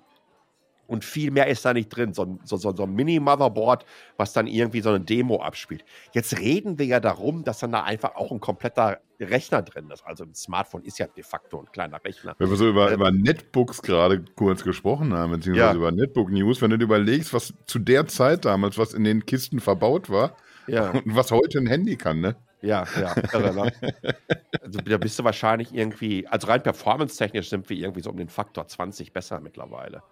[0.93, 2.13] und viel mehr ist da nicht drin.
[2.13, 3.83] So, so, so, so ein Mini-Motherboard,
[4.15, 5.83] was dann irgendwie so eine Demo abspielt.
[6.11, 10.05] Jetzt reden wir ja darum, dass dann da einfach auch ein kompletter Rechner drin ist.
[10.05, 12.35] Also ein Smartphone ist ja de facto ein kleiner Rechner.
[12.37, 15.73] Wenn wir so über, ähm, über Netbooks gerade kurz gesprochen haben, beziehungsweise ja.
[15.73, 19.25] über Netbook News, wenn du dir überlegst, was zu der Zeit damals, was in den
[19.25, 20.91] Kisten verbaut war ja.
[20.91, 22.35] und was heute ein Handy kann, ne?
[22.61, 23.15] Ja, ja.
[23.33, 28.29] also, da bist du wahrscheinlich irgendwie, also rein performance-technisch sind wir irgendwie so um den
[28.29, 30.03] Faktor 20 besser mittlerweile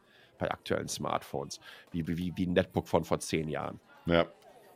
[0.42, 1.60] bei aktuellen Smartphones,
[1.92, 3.80] wie, wie, wie ein Netbook von vor zehn Jahren.
[4.06, 4.26] Ja.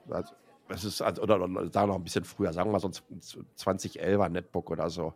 [0.10, 0.34] Also,
[0.70, 3.20] es ist, also, oder, oder sagen noch ein bisschen früher, sagen wir mal so ein
[3.58, 5.14] 2011er Netbook oder so.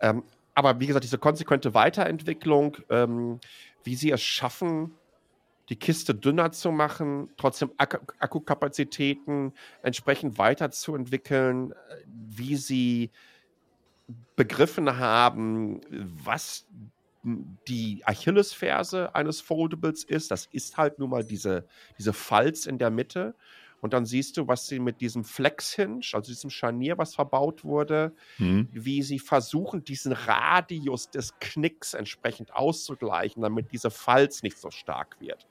[0.00, 3.40] Ähm, aber wie gesagt, diese konsequente Weiterentwicklung, ähm,
[3.82, 4.94] wie sie es schaffen,
[5.68, 13.10] die Kiste dünner zu machen, trotzdem Ak Akkukapazitäten entsprechend weiterzuentwickeln, äh, wie sie
[14.36, 16.66] begriffen haben, was
[17.24, 20.30] die Achillesferse eines Foldables ist.
[20.30, 21.66] Das ist halt nun mal diese,
[21.98, 23.34] diese Falz in der Mitte.
[23.80, 28.14] Und dann siehst du, was sie mit diesem Flex-Hinge, also diesem Scharnier, was verbaut wurde,
[28.38, 28.68] Mhm.
[28.72, 35.20] wie sie versuchen, diesen Radius des Knicks entsprechend auszugleichen, damit diese Falz nicht so stark
[35.20, 35.46] wird.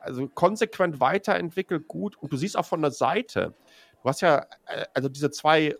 [0.00, 2.16] Also konsequent weiterentwickelt, gut.
[2.16, 3.54] Und du siehst auch von der Seite,
[4.02, 5.76] du hast ja, äh, also diese zwei äh,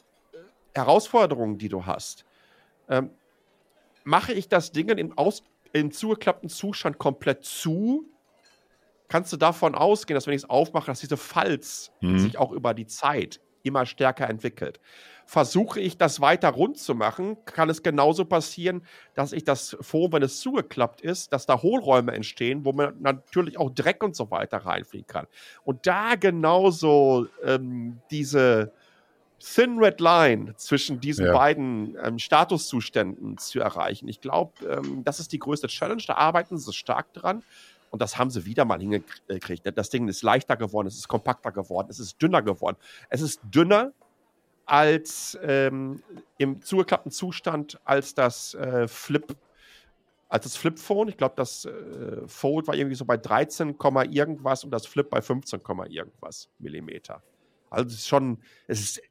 [0.75, 2.25] Herausforderungen, die du hast.
[2.89, 3.11] Ähm,
[4.05, 8.07] mache ich das Ding im, aus, im zugeklappten Zustand komplett zu,
[9.09, 12.19] kannst du davon ausgehen, dass wenn ich es aufmache, dass diese Falz Mhm.
[12.19, 14.79] sich auch über die Zeit immer stärker entwickelt.
[15.25, 20.13] Versuche ich das weiter rund zu machen, kann es genauso passieren, dass ich das Foam,
[20.13, 24.31] wenn es zugeklappt ist, dass da Hohlräume entstehen, wo man natürlich auch Dreck und so
[24.31, 25.27] weiter reinfliegen kann.
[25.65, 28.73] Und da genauso ähm, diese
[29.45, 31.33] Thin Red Line zwischen diesen Ja.
[31.33, 34.09] beiden ähm, Statuszuständen zu erreichen.
[34.09, 36.03] Ich glaube, ähm, das ist die größte Challenge.
[36.07, 37.43] Da arbeiten sie stark dran.
[37.91, 39.65] Und das haben sie wieder mal hingekriegt.
[39.65, 39.73] ne?
[39.73, 42.77] Das Ding ist leichter geworden, es ist kompakter geworden, es ist dünner geworden.
[43.09, 43.93] Es ist dünner
[44.67, 46.03] als ähm,
[46.39, 49.37] im zugeklappten Zustand als das äh, Flip,
[50.29, 51.09] als das Flip-Phone.
[51.09, 55.09] Ich glaube, das äh, Fold war irgendwie so bei 13, Komma irgendwas und das Flip
[55.09, 57.23] bei 15, Komma irgendwas Millimeter.
[57.71, 59.03] Also es ist schon, es ist,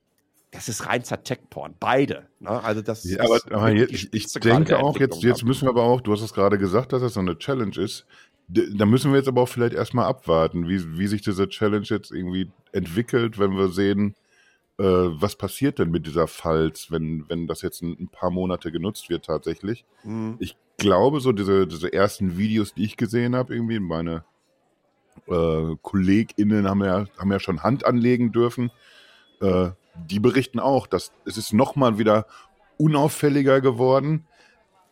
[0.53, 2.27] das ist reinster Tech-Porn, beide.
[2.39, 2.49] Ne?
[2.63, 5.83] Also das Ja, aber, ist aber ich, ich denke auch, jetzt, jetzt müssen wir aber
[5.83, 8.05] auch, du hast es gerade gesagt, dass das so eine Challenge ist.
[8.47, 12.11] Da müssen wir jetzt aber auch vielleicht erstmal abwarten, wie, wie sich diese Challenge jetzt
[12.11, 14.15] irgendwie entwickelt, wenn wir sehen,
[14.77, 18.71] äh, was passiert denn mit dieser Falz, wenn, wenn das jetzt ein, ein paar Monate
[18.71, 19.85] genutzt wird tatsächlich.
[20.03, 20.35] Mhm.
[20.39, 24.23] Ich glaube, so diese, diese ersten Videos, die ich gesehen habe, irgendwie meine
[25.27, 28.71] äh, KollegInnen haben ja, haben ja schon Hand anlegen dürfen.
[29.41, 32.25] Äh, die berichten auch, dass es ist nochmal wieder
[32.77, 34.25] unauffälliger geworden.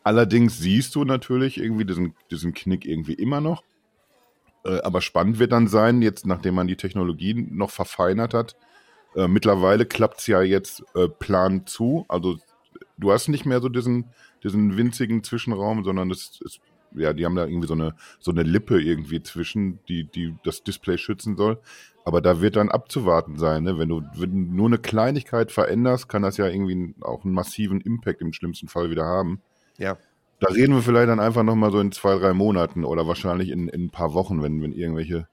[0.04, 3.64] Allerdings siehst du natürlich irgendwie diesen, diesen Knick irgendwie immer noch.
[4.64, 8.56] Äh, aber spannend wird dann sein, jetzt nachdem man die Technologie noch verfeinert hat.
[9.16, 12.06] Äh, mittlerweile klappt es ja jetzt äh, plan zu.
[12.08, 12.38] Also
[12.98, 14.06] du hast nicht mehr so diesen,
[14.44, 16.62] diesen winzigen Zwischenraum, sondern das ist,
[16.96, 20.64] ja, die haben da irgendwie so eine, so eine Lippe irgendwie zwischen, die, die das
[20.64, 21.60] Display schützen soll.
[22.04, 23.78] Aber da wird dann abzuwarten sein, ne?
[23.78, 27.80] Wenn du, wenn du nur eine Kleinigkeit veränderst, kann das ja irgendwie auch einen massiven
[27.82, 29.42] Impact im schlimmsten Fall wieder haben.
[29.78, 29.98] Ja.
[30.40, 33.68] Da reden wir vielleicht dann einfach nochmal so in zwei, drei Monaten oder wahrscheinlich in,
[33.68, 35.28] in ein paar Wochen, wenn, wenn irgendwelche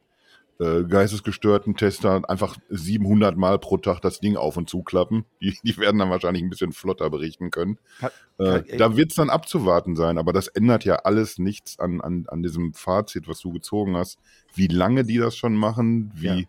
[0.60, 5.24] äh, geistesgestörten Tester einfach 700 Mal pro Tag das Ding auf und zuklappen.
[5.40, 7.78] Die, die werden dann wahrscheinlich ein bisschen flotter berichten können.
[8.00, 12.00] Kann- Äh, da wird es dann abzuwarten sein, aber das ändert ja alles nichts an,
[12.00, 14.18] an, an diesem Fazit, was du gezogen hast.
[14.54, 16.48] Wie lange die das schon machen, wie, Ja.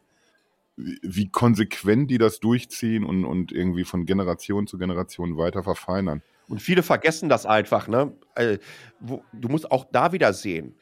[0.79, 6.21] Wie, konsequent die das durchziehen und, und irgendwie von Generation zu Generation weiter verfeinern.
[6.47, 8.13] Und viele vergessen das einfach, ne?
[8.35, 8.57] Äh,
[8.99, 10.75] du musst auch da wieder sehen,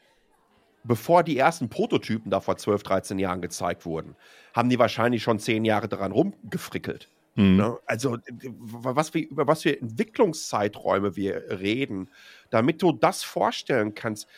[0.84, 4.14] bevor die ersten Prototypen da vor 12, 13 Jahren gezeigt wurden,
[4.54, 7.10] haben die wahrscheinlich schon 10 Jahre daran rumgefrickelt.
[7.56, 7.78] Ne?
[7.86, 12.08] Also, äh, was wir, über was für Entwicklungszeiträume wir reden,
[12.50, 14.28] damit du das vorstellen kannst.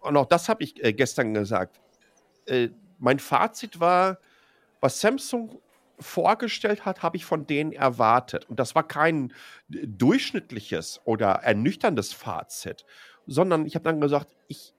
[0.00, 1.80] Und auch das habe ich äh, gestern gesagt.
[2.98, 4.18] Mein Fazit war,
[4.84, 5.62] was Samsung
[5.98, 8.44] vorgestellt hat, habe ich von denen erwartet.
[8.50, 9.32] Und das war kein
[9.72, 12.84] äh, durchschnittliches oder ernüchterndes Fazit,
[13.26, 14.74] sondern ich habe dann gesagt, ich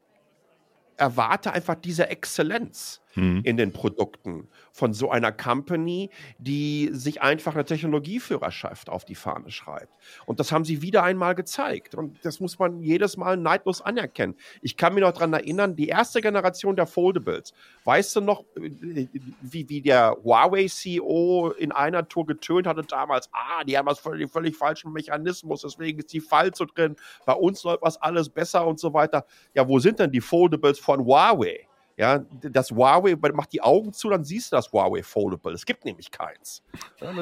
[0.98, 3.42] erwarte einfach diese Exzellenz Mhm.
[3.44, 9.52] in den Produkten von so einer Company, die sich einfach eine Technologieführerschaft auf die Fahne
[9.52, 9.94] schreibt.
[10.26, 11.96] Und das haben sie wieder einmal gezeigt.
[11.96, 14.36] Und das muss man jedes Mal neidlos anerkennen.
[14.62, 17.54] Ich kann mich noch daran erinnern, die erste Generation der Foldables.
[17.86, 19.08] Weißt du noch, äh,
[19.42, 23.30] wie, wie der Huawei-CEO in einer Tour getönt hatte damals?
[23.32, 26.96] Ah, die haben was völlig, völlig falschen Mechanismus, deswegen ist die Falz so drin.
[27.26, 29.26] Bei uns läuft was alles besser und so weiter.
[29.54, 31.68] Ja, wo sind denn die Foldables von Huawei?
[31.98, 35.54] Ja, das Huawei macht die Augen zu, dann siehst du das Huawei Foldable.
[35.54, 36.62] Es gibt nämlich keins.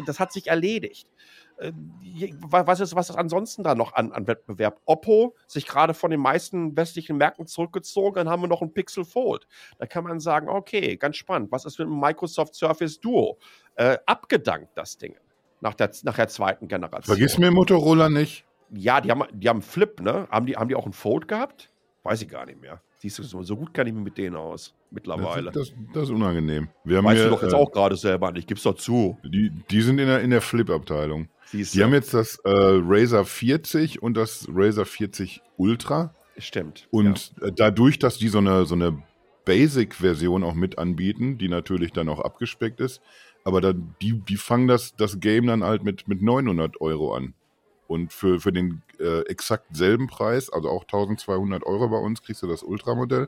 [0.06, 1.08] Das hat sich erledigt.
[1.60, 1.72] Äh,
[2.40, 4.82] wa- Was ist, was ist ansonsten da noch an, an Wettbewerb?
[4.86, 9.06] Oppo sich gerade von den meisten westlichen Märkten zurückgezogen, dann haben wir noch ein Pixel
[9.06, 9.48] Fold.
[9.78, 11.52] Da kann man sagen, okay, ganz spannend.
[11.52, 13.38] Was ist mit dem Microsoft Surface Duo?
[13.76, 15.16] Äh, abgedankt das Ding
[15.62, 17.16] nach der, nach der zweiten Generation.
[17.16, 18.44] Vergiss mir Motorola nicht.
[18.72, 20.28] Ja, die haben, die haben einen Flip, ne?
[20.32, 21.70] Haben die, haben die auch einen Fold gehabt?
[22.02, 22.82] Weiß ich gar nicht mehr.
[23.04, 25.52] Siehst du, so, so gut kann ich mich mit denen aus mittlerweile.
[25.52, 26.70] Das, das, das ist unangenehm.
[26.86, 28.48] Wir haben weißt hier, du doch jetzt äh, auch gerade selber nicht.
[28.48, 29.18] Gib's doch zu.
[29.26, 31.28] Die, die sind in der, in der Flip-Abteilung.
[31.52, 36.16] Die haben jetzt das äh, Razer 40 und das Razer 40 Ultra.
[36.38, 36.88] Stimmt.
[36.92, 39.04] Und äh, dadurch, dass die so eine, so eine
[39.44, 43.02] Basic-Version auch mit anbieten, die natürlich dann auch abgespeckt ist,
[43.44, 47.34] aber da, die, die fangen das, das Game dann halt mit, mit 900 Euro an.
[47.86, 52.42] Und für, für den äh, exakt selben Preis, also auch 1200 Euro bei uns, kriegst
[52.42, 53.28] du das Ultramodell.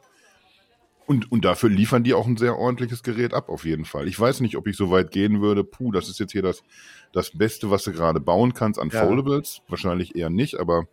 [1.07, 4.07] Und, und dafür liefern die auch ein sehr ordentliches Gerät ab, auf jeden Fall.
[4.07, 6.63] Ich weiß nicht, ob ich so weit gehen würde, puh, das ist jetzt hier das,
[7.11, 9.05] das Beste, was du gerade bauen kannst an Ja.
[9.05, 9.61] Foldables.
[9.67, 10.87] Wahrscheinlich eher nicht, aber,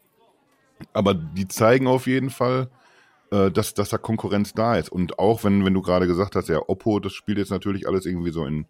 [0.92, 2.68] aber die zeigen auf jeden Fall,
[3.30, 4.92] äh, dass, dass da Konkurrenz da ist.
[4.92, 8.04] Und auch wenn, wenn du gerade gesagt hast, ja, Oppo, das spielt jetzt natürlich alles
[8.04, 8.66] irgendwie so in,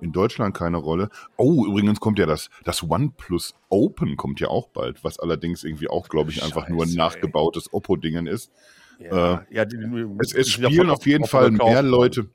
[0.00, 1.08] in Deutschland keine Rolle.
[1.36, 5.88] Oh, übrigens kommt ja das, das OnePlus Open kommt ja auch bald, was allerdings irgendwie
[5.88, 8.52] auch, glaube ich, einfach nur ein Scheiße, nachgebautes Oppo-Dingen ist.
[8.98, 11.82] Ja, ja, die, die, Es, es spielen auf jeden Fall mehr.
[11.82, 12.28] Leute,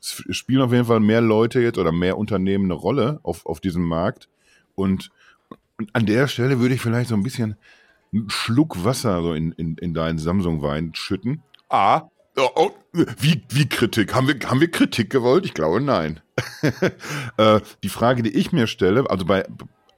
[0.00, 3.60] es spielen auf jeden Fall mehr Leute jetzt oder mehr Unternehmen eine Rolle auf, auf
[3.60, 4.28] diesem Markt.
[4.74, 5.10] Und,
[5.78, 7.56] und an der Stelle würde ich vielleicht so ein bisschen
[8.12, 11.42] einen Schluck Wasser so in, in, in deinen Samsung-Wein schütten.
[11.68, 14.14] Ah, oh, wie, wie Kritik?
[14.14, 15.44] Haben wir, haben wir Kritik gewollt?
[15.44, 16.20] Ich glaube, nein.
[17.38, 19.44] äh, die Frage, die ich mir stelle, also bei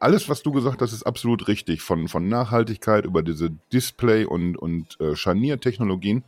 [0.01, 1.83] alles, was du gesagt hast, ist absolut richtig.
[1.83, 6.25] Von, von Nachhaltigkeit über diese Display- und, und äh, Scharniertechnologien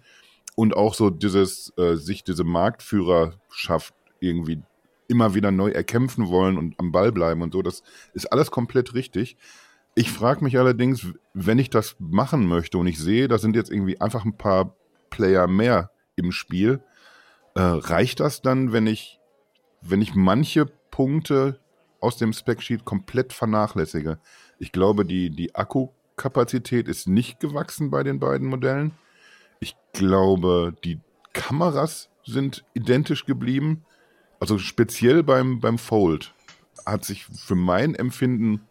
[0.56, 4.62] und auch so dieses, äh, sich diese Marktführerschaft irgendwie
[5.08, 7.82] immer wieder neu erkämpfen wollen und am Ball bleiben und so, das
[8.14, 9.36] ist alles komplett richtig.
[9.96, 13.70] Ich frage mich allerdings, wenn ich das machen möchte und ich sehe, da sind jetzt
[13.70, 14.76] irgendwie einfach ein paar
[15.10, 16.82] Player mehr im Spiel,
[17.54, 19.18] äh, reicht das dann, wenn ich,
[19.80, 21.58] wenn ich manche Punkte
[22.00, 24.18] aus dem Specsheet komplett vernachlässige?
[24.58, 28.92] Ich glaube, die, die Akkukapazität ist nicht gewachsen bei den beiden Modellen.
[29.58, 31.00] Ich glaube, die
[31.32, 33.84] Kameras sind identisch geblieben.
[34.38, 36.34] Also speziell beim, beim Fold
[36.86, 38.62] hat sich für mein Empfinden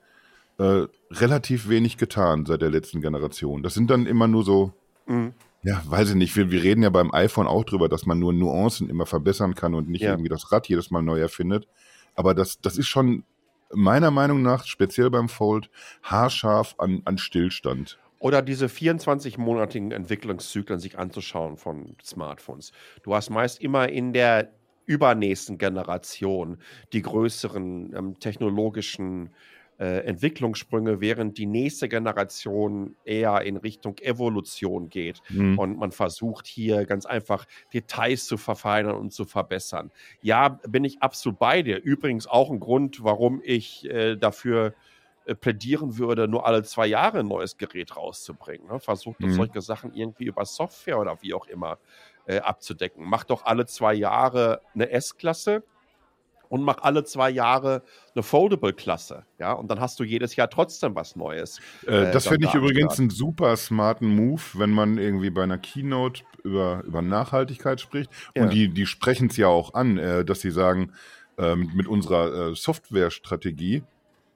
[0.58, 3.62] äh, relativ wenig getan seit der letzten Generation.
[3.64, 4.74] Das sind dann immer nur so,
[5.10, 5.34] Mhm.
[5.64, 8.34] Ja, weiß ich nicht, wir, wir reden ja beim iPhone auch drüber, dass man nur
[8.34, 10.12] Nuancen immer verbessern kann und nicht Ja.
[10.12, 11.68] irgendwie das Rad jedes Mal neu erfindet.
[12.16, 13.24] Aber das, das ist schon
[13.72, 15.70] meiner Meinung nach, speziell beim Fold,
[16.04, 18.00] haarscharf an, an Stillstand.
[18.20, 22.72] Oder diese 24-monatigen Entwicklungszyklen sich anzuschauen von Smartphones.
[23.04, 24.52] Du hast meist immer in der
[24.86, 26.58] übernächsten Generation
[26.94, 29.30] die größeren ähm, technologischen
[29.80, 35.22] äh, Entwicklungssprünge, während die nächste Generation eher in Richtung Evolution geht.
[35.28, 35.58] Hm.
[35.58, 39.92] Und man versucht hier ganz einfach Details zu verfeinern und zu verbessern.
[40.22, 41.82] Ja, bin ich absolut bei dir.
[41.82, 44.74] Übrigens auch ein Grund, warum ich äh, dafür
[45.26, 48.68] äh, plädieren würde, nur alle zwei Jahre ein neues Gerät rauszubringen.
[48.68, 48.80] Ne?
[48.80, 49.32] Versucht Mhm.
[49.32, 51.78] solche Sachen irgendwie über Software oder wie auch immer
[52.26, 53.06] äh, abzudecken.
[53.06, 55.64] Macht doch alle zwei Jahre eine S-Klasse
[56.50, 57.84] und mach alle zwei Jahre
[58.14, 59.24] eine Foldable-Klasse.
[59.38, 61.60] Ja, und dann hast du jedes Jahr trotzdem was Neues.
[61.88, 65.44] Äh, äh, das finde ich da übrigens einen super smarten Move, wenn man irgendwie bei
[65.44, 68.12] einer Keynote über, über Nachhaltigkeit spricht.
[68.36, 68.44] Ja.
[68.44, 70.92] Und die, die sprechen es ja auch an, äh, dass sie sagen,
[71.38, 73.84] äh, mit, mit unserer äh, Softwarestrategie,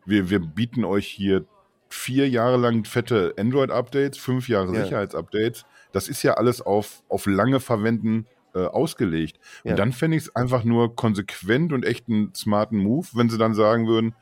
[0.06, 1.46] wir, wir bieten euch hier
[1.90, 4.84] vier Jahre lang fette Android-Updates, fünf Jahre Ja.
[4.84, 5.66] Sicherheitsupdates.
[5.92, 9.40] Das ist ja alles auf, auf lange Verwenden äh, ausgelegt.
[9.64, 9.72] Ja.
[9.72, 13.38] Und dann fände ich es einfach nur konsequent und echt einen smarten Move, wenn sie
[13.38, 14.16] dann sagen würden,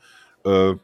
[0.44, 0.74] äh,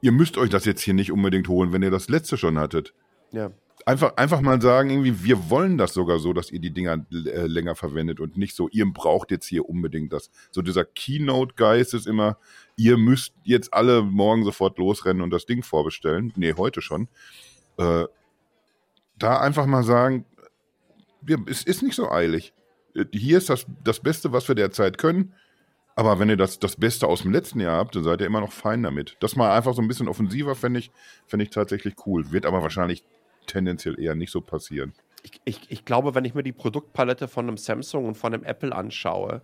[0.00, 2.94] ihr müsst euch das jetzt hier nicht unbedingt holen, wenn ihr das letzte schon hattet.
[3.32, 3.50] Ja.
[3.86, 7.46] Einfach, einfach mal sagen, irgendwie, wir wollen das sogar so, dass ihr die Dinger äh,
[7.46, 10.30] länger verwendet und nicht so, ihr braucht jetzt hier unbedingt das.
[10.50, 12.36] So dieser Keynote-Geist ist immer,
[12.76, 16.32] ihr müsst jetzt alle morgen sofort losrennen und das Ding vorbestellen.
[16.36, 17.08] Nee, heute schon.
[17.78, 18.04] Äh,
[19.18, 20.24] da einfach mal sagen,
[21.22, 22.52] wir, es ist nicht so eilig.
[22.94, 25.34] Äh, Hier ist das, das Beste, was wir derzeit können.
[25.96, 28.40] Aber wenn ihr das, das Beste aus dem letzten Jahr habt, dann seid ihr immer
[28.40, 29.16] noch fein damit.
[29.20, 30.90] Das mal einfach so ein bisschen offensiver fände ich,
[31.26, 32.30] fänd ich tatsächlich cool.
[32.32, 33.04] Wird aber wahrscheinlich
[33.46, 34.92] tendenziell eher nicht so passieren.
[35.22, 38.44] ich, ich, ich glaube, wenn ich mir die Produktpalette von einem Samsung und von einem
[38.44, 39.42] Apple anschaue,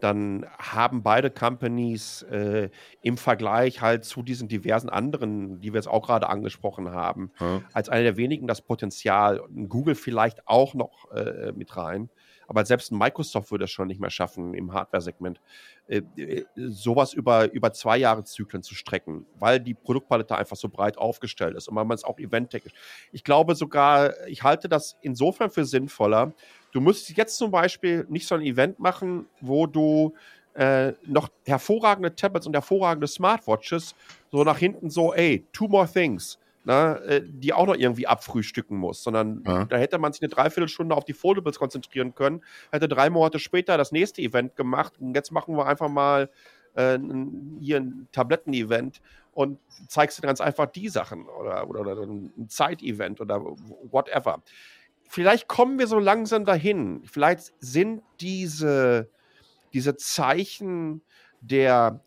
[0.00, 2.70] dann haben beide Companies äh,
[3.02, 7.62] im Vergleich halt zu diesen diversen anderen, die wir jetzt auch gerade angesprochen haben, Ja.
[7.72, 12.10] als eine der wenigen das Potenzial, Google vielleicht auch noch äh, mit rein,
[12.48, 15.40] aber selbst ein Microsoft würde es schon nicht mehr schaffen im Hardware-Segment,
[15.88, 20.68] äh, äh, sowas über, über zwei Jahre Zyklen zu strecken, weil die Produktpalette einfach so
[20.68, 22.74] breit aufgestellt ist und weil man es auch eventtechnisch.
[23.12, 26.34] Ich glaube sogar, ich halte das insofern für sinnvoller.
[26.72, 30.14] Du müsstest jetzt zum Beispiel nicht so ein Event machen, wo du
[30.54, 33.94] äh, noch hervorragende Tablets und hervorragende Smartwatches
[34.30, 38.76] so nach hinten so, ey, two more things, na, äh, die auch noch irgendwie abfrühstücken
[38.76, 39.64] muss, sondern Ja.
[39.66, 43.76] da hätte man sich eine Dreiviertelstunde auf die Foldables konzentrieren können, hätte drei Monate später
[43.76, 46.30] das nächste Event gemacht und jetzt machen wir einfach mal
[46.74, 46.98] äh,
[47.60, 49.00] hier ein Tabletten-Event
[49.32, 53.42] und zeigst du ganz einfach die Sachen oder, oder, oder ein Zeit-Event oder
[53.90, 54.42] whatever.
[55.08, 57.02] Vielleicht kommen wir so langsam dahin.
[57.04, 59.08] Vielleicht sind diese,
[59.72, 61.02] diese Zeichen
[61.40, 62.00] der,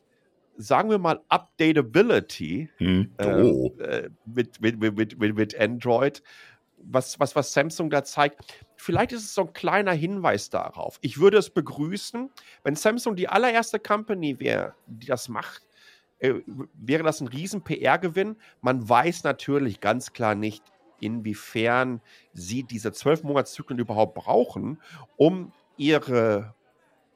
[0.58, 3.12] sagen wir mal, Updatability Hm?
[3.18, 3.76] ähm, Oh.
[3.80, 6.22] äh, mit, mit, mit, mit, mit, mit Android
[6.82, 8.42] was, was, was Samsung da zeigt,
[8.76, 10.98] vielleicht ist es so ein kleiner Hinweis darauf.
[11.02, 12.30] Ich würde es begrüßen,
[12.64, 15.64] wenn Samsung die allererste Company wäre, die das macht,
[16.20, 16.36] äh,
[16.74, 18.38] wäre das ein riesen PR-Gewinn.
[18.62, 20.64] Man weiß natürlich ganz klar nicht,
[21.00, 22.02] inwiefern
[22.34, 24.80] sie diese zwölf Monatszyklen überhaupt brauchen,
[25.18, 26.54] um ihre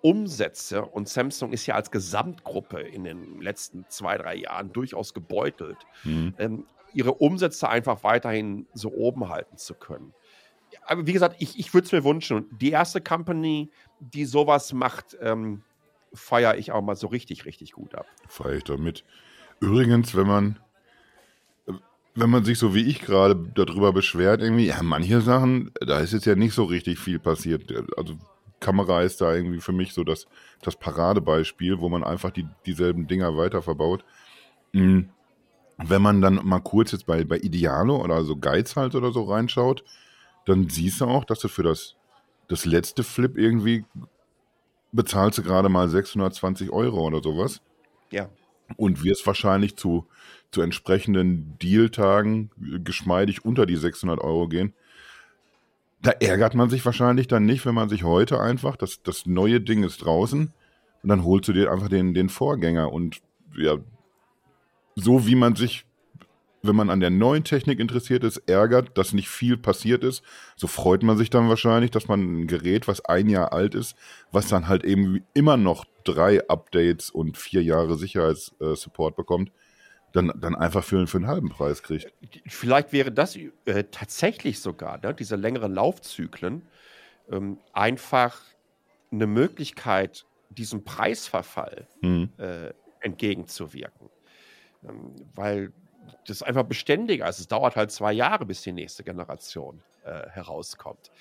[0.01, 5.77] Umsätze, und Samsung ist ja als Gesamtgruppe in den letzten zwei, drei Jahren durchaus gebeutelt,
[6.03, 6.33] mhm.
[6.37, 10.13] ähm, ihre Umsätze einfach weiterhin so oben halten zu können.
[10.85, 12.49] Aber wie gesagt, ich, ich würde es mir wünschen.
[12.59, 15.63] Die erste Company, die sowas macht, ähm,
[16.13, 18.05] feiere ich auch mal so richtig, richtig gut ab.
[18.27, 19.05] Feiere ich damit.
[19.61, 20.59] Übrigens, wenn man,
[22.15, 26.13] wenn man sich so wie ich gerade darüber beschwert, irgendwie, ja, manche Sachen, da ist
[26.13, 27.73] jetzt ja nicht so richtig viel passiert.
[27.97, 28.17] Also
[28.59, 30.27] Kamera ist da irgendwie für mich so das,
[30.61, 34.05] das Paradebeispiel, wo man einfach die, dieselben Dinger weiter verbaut.
[34.71, 35.09] Mhm.
[35.77, 39.23] Wenn man dann mal kurz jetzt bei, bei Idealo oder so Geiz halt oder so
[39.23, 39.83] reinschaut,
[40.45, 41.95] dann siehst du auch, dass du für das,
[42.47, 43.85] das letzte Flip irgendwie
[44.91, 47.61] bezahlst du gerade mal 620 Euro oder sowas.
[48.11, 48.29] Ja.
[48.77, 50.07] Und wirst wahrscheinlich zu,
[50.53, 52.51] zu entsprechenden Dealtagen
[52.83, 54.73] geschmeidig unter die 600 Euro gehen.
[56.01, 59.61] Da ärgert man sich wahrscheinlich dann nicht, wenn man sich heute einfach, das, das neue
[59.61, 60.53] Ding ist draußen
[61.01, 63.21] und dann holst du dir einfach den, den Vorgänger und
[63.55, 63.77] ja,
[64.95, 65.85] so wie man sich,
[66.61, 70.23] wenn man an der neuen Technik interessiert ist, ärgert, dass nicht viel passiert ist,
[70.55, 73.95] so freut man sich dann wahrscheinlich, dass man ein Gerät, was ein Jahr alt ist,
[74.31, 79.51] was dann halt eben immer noch drei Updates und vier Jahre Sicherheitssupport bekommt,
[80.13, 82.13] dann, dann einfach für, für einen halben Preis kriegt.
[82.47, 86.61] Vielleicht wäre das äh, tatsächlich sogar, ne, diese längeren Laufzyklen,
[87.29, 88.41] ähm, einfach
[89.11, 92.29] eine Möglichkeit, diesem Preisverfall hm.
[92.37, 94.09] äh, entgegenzuwirken.
[94.87, 95.73] Ähm, weil
[96.27, 97.39] das einfach beständiger ist.
[97.39, 101.11] Es dauert halt zwei Jahre, bis die nächste Generation äh, herauskommt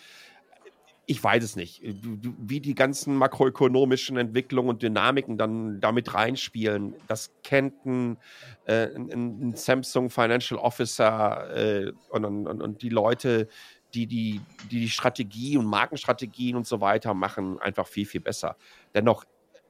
[1.06, 6.94] ich weiß es nicht, wie die ganzen makroökonomischen Entwicklungen und Dynamiken dann damit reinspielen.
[7.08, 8.18] Das kennt ein,
[8.66, 13.48] äh, ein, Samsung Financial Officer äh, und, und, und, die Leute,
[13.94, 18.56] die die, die die Strategie und Markenstrategien und so weiter machen, einfach viel, viel besser.
[18.94, 19.24] Dennoch,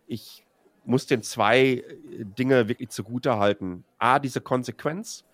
[0.07, 0.45] ich
[0.85, 1.85] muss den zwei äh,
[2.25, 3.85] Dinge wirklich zugute halten.
[3.99, 5.25] A, diese Konsequenz.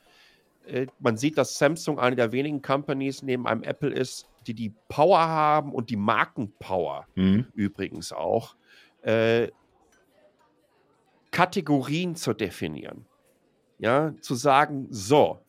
[0.66, 4.74] Äh, man sieht, dass Samsung eine der wenigen Companies neben einem Apple ist, die die
[4.88, 7.46] Power haben und die Markenpower mhm.
[7.52, 8.56] übrigens auch,
[9.02, 9.48] äh,
[11.30, 13.04] Kategorien zu definieren.
[13.78, 15.40] Ja, zu sagen, so,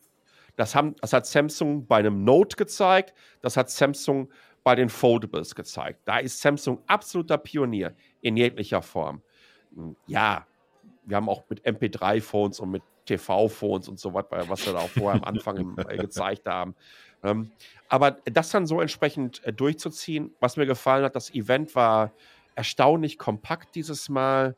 [0.54, 4.30] das, haben, das hat Samsung bei einem Note gezeigt, das hat Samsung
[4.62, 6.02] bei den Foldables gezeigt.
[6.04, 9.22] Da ist Samsung absoluter Pionier in jeglicher Form.
[10.06, 10.46] Ja,
[11.04, 14.88] wir haben auch mit MP3-Phones und mit TV-Phones und so was, was wir da auch
[14.88, 16.74] vorher am Anfang äh, gezeigt haben.
[17.22, 17.50] Ähm,
[17.88, 22.12] aber das dann so entsprechend äh, durchzuziehen, was mir gefallen hat, das Event war
[22.54, 24.56] erstaunlich kompakt dieses Mal.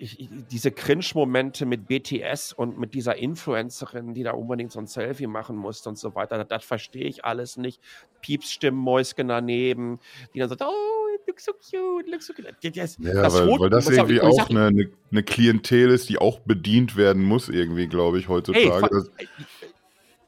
[0.00, 4.86] Ich, ich, diese Cringe-Momente mit BTS und mit dieser Influencerin, die da unbedingt so ein
[4.86, 7.82] Selfie machen musste und so weiter, das, das verstehe ich alles nicht.
[8.22, 9.98] Piepsstimmen, Mäuschen daneben,
[10.32, 10.97] die dann sagt, oh,
[11.28, 12.48] look so cute, look so cute.
[12.62, 16.18] Das, ja, das weil, weil, das irgendwie auch, auch eine, eine, eine, Klientel ist, die
[16.18, 19.04] auch bedient werden muss, irgendwie, glaube ich, heutzutage.
[19.16, 19.28] Hey,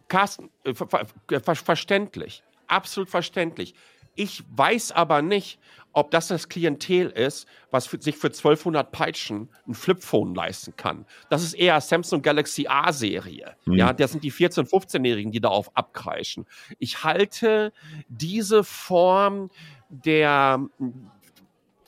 [0.08, 3.74] Carsten, äh, ver ver verständlich, absolut verständlich.
[4.16, 5.58] Ich weiß aber nicht,
[5.92, 11.06] ob das das Klientel ist, was für, sich für 1200 Peitschen ein Flipphone leisten kann.
[11.28, 13.56] Das ist eher Samsung Galaxy A-Serie.
[13.64, 13.74] Mhm.
[13.74, 16.46] Ja, das sind die 14-, 15-Jährigen, die darauf abkreischen.
[16.78, 17.72] Ich halte
[18.08, 19.50] diese Form
[19.88, 20.60] der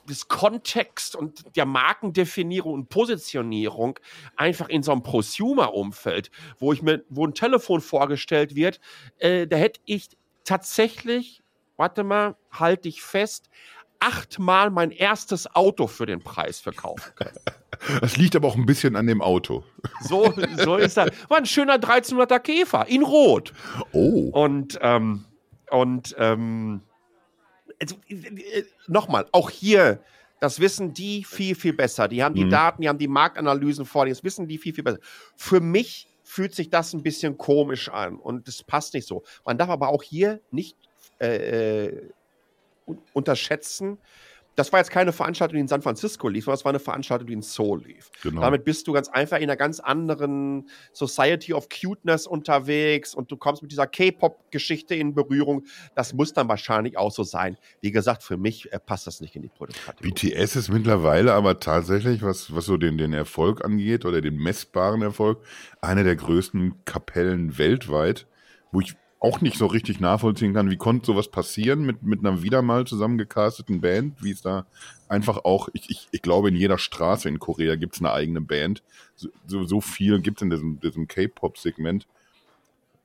[0.08, 3.98] des Kontext und der Markendefinierung und Positionierung
[4.36, 8.80] einfach in so einem Prosumer-Umfeld, wo ich mir, wo ein Telefon vorgestellt wird,
[9.18, 10.08] äh, da hätte ich
[10.44, 11.42] tatsächlich,
[11.76, 13.48] warte mal, halte ich fest,
[14.02, 17.36] achtmal mein erstes Auto für den Preis verkaufen können.
[18.00, 19.64] Das liegt aber auch ein bisschen an dem Auto.
[20.02, 21.10] So, so ist das.
[21.28, 23.52] War ein schöner 1300er Käfer in Rot.
[23.90, 24.28] Oh.
[24.30, 25.24] Und, ähm,
[25.68, 26.82] und, ähm,
[27.80, 30.00] also, äh, äh, nochmal, auch hier,
[30.38, 32.06] das wissen die viel, viel besser.
[32.06, 32.50] Die haben die mhm.
[32.50, 35.00] Daten, die haben die Marktanalysen vor, das wissen die viel, viel besser.
[35.34, 39.24] Für mich fühlt sich das ein bisschen komisch an und das passt nicht so.
[39.44, 40.76] Man darf aber auch hier nicht
[41.20, 42.10] äh, äh
[43.12, 43.98] unterschätzen,
[44.54, 47.26] das war jetzt keine Veranstaltung, die in San Francisco lief, sondern es war eine Veranstaltung,
[47.26, 48.10] die in Seoul lief.
[48.22, 48.42] Genau.
[48.42, 53.36] Damit bist du ganz einfach in einer ganz anderen Society of Cuteness unterwegs und du
[53.36, 55.64] kommst mit dieser K-Pop-Geschichte in Berührung.
[55.94, 57.56] Das muss dann wahrscheinlich auch so sein.
[57.80, 60.12] Wie gesagt, für mich äh, passt das nicht in die Produktkategorie.
[60.12, 65.00] BTS ist mittlerweile aber tatsächlich, was, was so den, den Erfolg angeht oder den messbaren
[65.00, 65.42] Erfolg,
[65.80, 68.26] eine der größten Kapellen weltweit,
[68.70, 72.42] wo ich auch nicht so richtig nachvollziehen kann, wie konnte sowas passieren mit, mit einer
[72.42, 74.66] wieder mal zusammengecasteten Band, wie es da
[75.08, 78.40] einfach auch, ich, ich, ich glaube, in jeder Straße in Korea gibt es eine eigene
[78.40, 78.82] Band.
[79.14, 82.08] So, so viel gibt es in diesem, diesem K-Pop-Segment.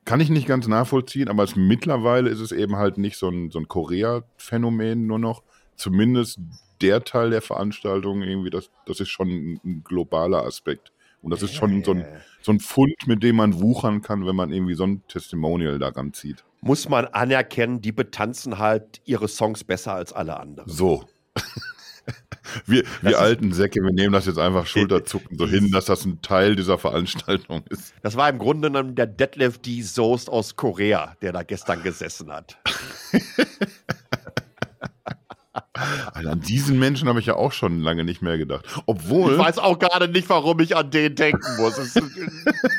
[0.04, 3.52] Kann ich nicht ganz nachvollziehen, aber es, mittlerweile ist es eben halt nicht so ein,
[3.52, 5.44] so ein Korea-Phänomen nur noch.
[5.76, 6.40] Zumindest
[6.80, 10.90] der Teil der Veranstaltung irgendwie, das, das ist schon ein, ein globaler Aspekt.
[11.22, 12.04] Und das ist schon so ein,
[12.42, 16.12] so ein Fund, mit dem man wuchern kann, wenn man irgendwie so ein Testimonial daran
[16.12, 16.44] zieht.
[16.60, 20.68] Muss man anerkennen, die betanzen halt ihre Songs besser als alle anderen.
[20.68, 21.04] So.
[22.66, 26.20] wir, wir alten Säcke, wir nehmen das jetzt einfach schulterzucken so hin, dass das ein
[26.22, 27.94] Teil dieser Veranstaltung ist.
[28.02, 29.82] Das war im Grunde genommen der Deadlift D.
[29.82, 32.58] Soest aus Korea, der da gestern gesessen hat.
[36.12, 38.66] Also an diesen Menschen habe ich ja auch schon lange nicht mehr gedacht.
[38.86, 39.32] Obwohl.
[39.32, 41.78] Ich weiß auch gerade nicht, warum ich an den denken muss.
[41.78, 42.00] Ist,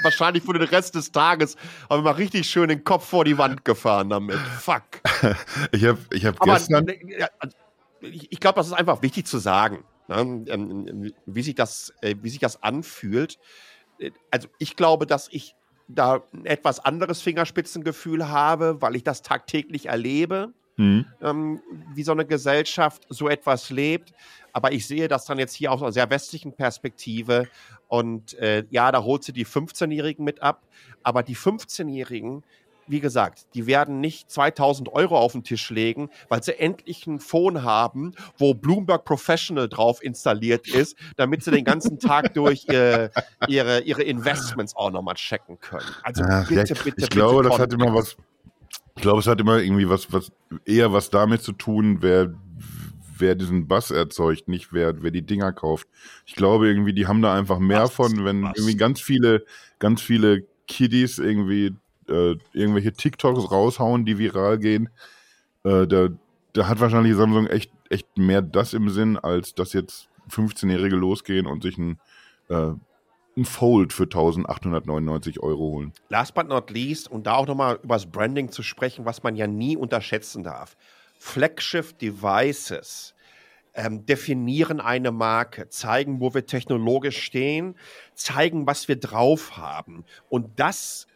[0.03, 1.55] wahrscheinlich für den Rest des Tages
[1.89, 4.37] habe ich mal richtig schön den Kopf vor die Wand gefahren damit.
[4.37, 4.83] Fuck.
[5.71, 6.85] ich habe ich hab gestern.
[7.39, 7.55] Also,
[8.01, 10.45] ich, glaube, das ist einfach wichtig zu sagen, ne?
[10.47, 13.37] Ähm, wie, sich das, äh, wie sich das anfühlt.
[13.99, 15.55] Äh, also, ich glaube, dass ich
[15.89, 21.05] da ein etwas anderes Fingerspitzengefühl habe, weil ich das tagtäglich erlebe mhm.
[21.21, 21.61] ähm,
[21.93, 24.13] wie so eine Gesellschaft so etwas lebt.
[24.53, 27.47] Aber ich sehe das dann jetzt hier aus einer sehr westlichen Perspektive.
[27.87, 30.63] Und äh, ja, da holt sie die 15-Jährigen mit ab.
[31.03, 32.43] Aber die 15-Jährigen,
[32.87, 37.19] wie gesagt, die werden nicht 2000 Euro auf den Tisch legen, weil sie endlich ein
[37.19, 43.11] Phone haben, wo Bloomberg Professional drauf installiert ist, damit sie den ganzen Tag durch ihre,
[43.47, 45.85] ihre, ihre Investments auch nochmal checken können.
[46.01, 47.07] Also Ach, bitte, bitte, ich bitte.
[47.09, 48.17] glaube, das hat immer was
[48.95, 50.31] ich glaube, es hat immer irgendwie was, was
[50.65, 52.33] eher was damit zu tun, wer,
[53.17, 55.87] wer diesen Bass erzeugt, nicht wer, wer die Dinger kauft.
[56.25, 58.57] Ich glaube irgendwie, die haben da einfach mehr was, von, wenn was?
[58.57, 59.45] irgendwie ganz viele,
[59.79, 61.75] ganz viele Kiddies irgendwie
[62.09, 64.89] äh, irgendwelche TikToks raushauen, die viral gehen.
[65.63, 66.09] Äh, da,
[66.53, 71.47] da hat wahrscheinlich Samsung echt, echt mehr das im Sinn, als dass jetzt 15-Jährige losgehen
[71.47, 71.99] und sich ein
[72.49, 72.71] äh,
[73.39, 75.93] ein Fold für 1899 Euro holen.
[76.09, 79.35] Last but not least, und da auch nochmal über das Branding zu sprechen, was man
[79.35, 80.77] ja nie unterschätzen darf.
[81.17, 83.15] Flagship Devices
[83.73, 87.75] ähm, definieren eine Marke, zeigen, wo wir technologisch stehen,
[88.13, 90.05] zeigen, was wir drauf haben.
[90.29, 91.07] Und das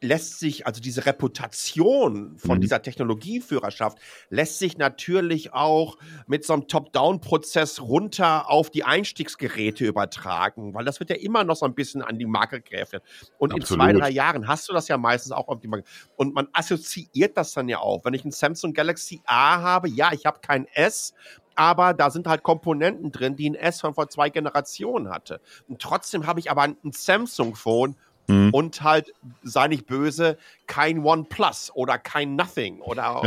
[0.00, 2.60] lässt sich, also diese Reputation von mhm.
[2.60, 10.74] dieser Technologieführerschaft, lässt sich natürlich auch mit so einem Top-Down-Prozess runter auf die Einstiegsgeräte übertragen,
[10.74, 13.02] weil das wird ja immer noch so ein bisschen an die Marke gräfelt.
[13.38, 13.84] Und Absolut.
[13.84, 15.86] in zwei, drei Jahren hast du das ja meistens auch auf die Marke.
[16.16, 18.04] Und man assoziiert das dann ja auch.
[18.04, 21.14] Wenn ich ein Samsung Galaxy A habe, ja, ich habe kein S,
[21.56, 25.40] aber da sind halt Komponenten drin, die ein S von vor zwei Generationen hatte.
[25.68, 27.96] Und trotzdem habe ich aber ein Samsung-Phone,
[28.28, 28.50] Mhm.
[28.52, 29.12] Und halt,
[29.42, 33.22] sei nicht böse, kein OnePlus oder kein Nothing oder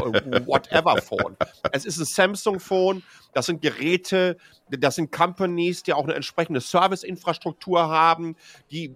[0.45, 1.37] whatever Phone.
[1.71, 4.37] es ist ein Samsung-Phone, das sind Geräte,
[4.69, 8.35] das sind Companies, die auch eine entsprechende Serviceinfrastruktur haben,
[8.71, 8.95] die,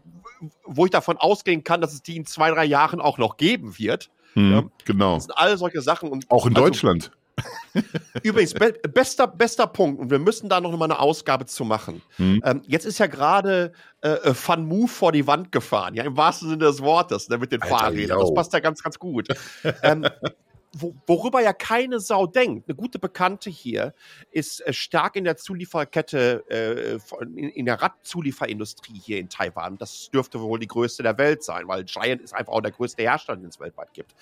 [0.66, 3.78] wo ich davon ausgehen kann, dass es die in zwei, drei Jahren auch noch geben
[3.78, 4.10] wird.
[4.36, 4.64] Mhm, ja.
[4.86, 5.16] Genau.
[5.16, 6.10] Das sind all solche Sachen.
[6.10, 7.12] Und auch in also, Deutschland.
[8.24, 12.02] Übrigens, be bester, bester Punkt, und wir müssen da noch mal eine Ausgabe zu machen.
[12.18, 12.42] Hm.
[12.46, 13.72] Ähm, jetzt ist ja gerade
[14.02, 17.38] äh, äh Fun Move vor die Wand gefahren, ja, im wahrsten Sinne des Wortes, ne,
[17.38, 18.20] mit den Alter, Fahrrädern.
[18.20, 19.28] Das passt ja ganz, ganz gut.
[19.82, 20.08] ähm,
[20.76, 22.68] wo, worüber ja keine Sau denkt.
[22.68, 23.94] Eine gute Bekannte hier
[24.32, 29.78] ist äh, stark in der Zulieferkette, äh, in, in, der Radzulieferindustrie hier in Taiwan.
[29.78, 33.04] Das dürfte wohl die größte der Welt sein, weil Giant ist einfach auch der größte
[33.04, 34.16] Hersteller, den es weltweit gibt.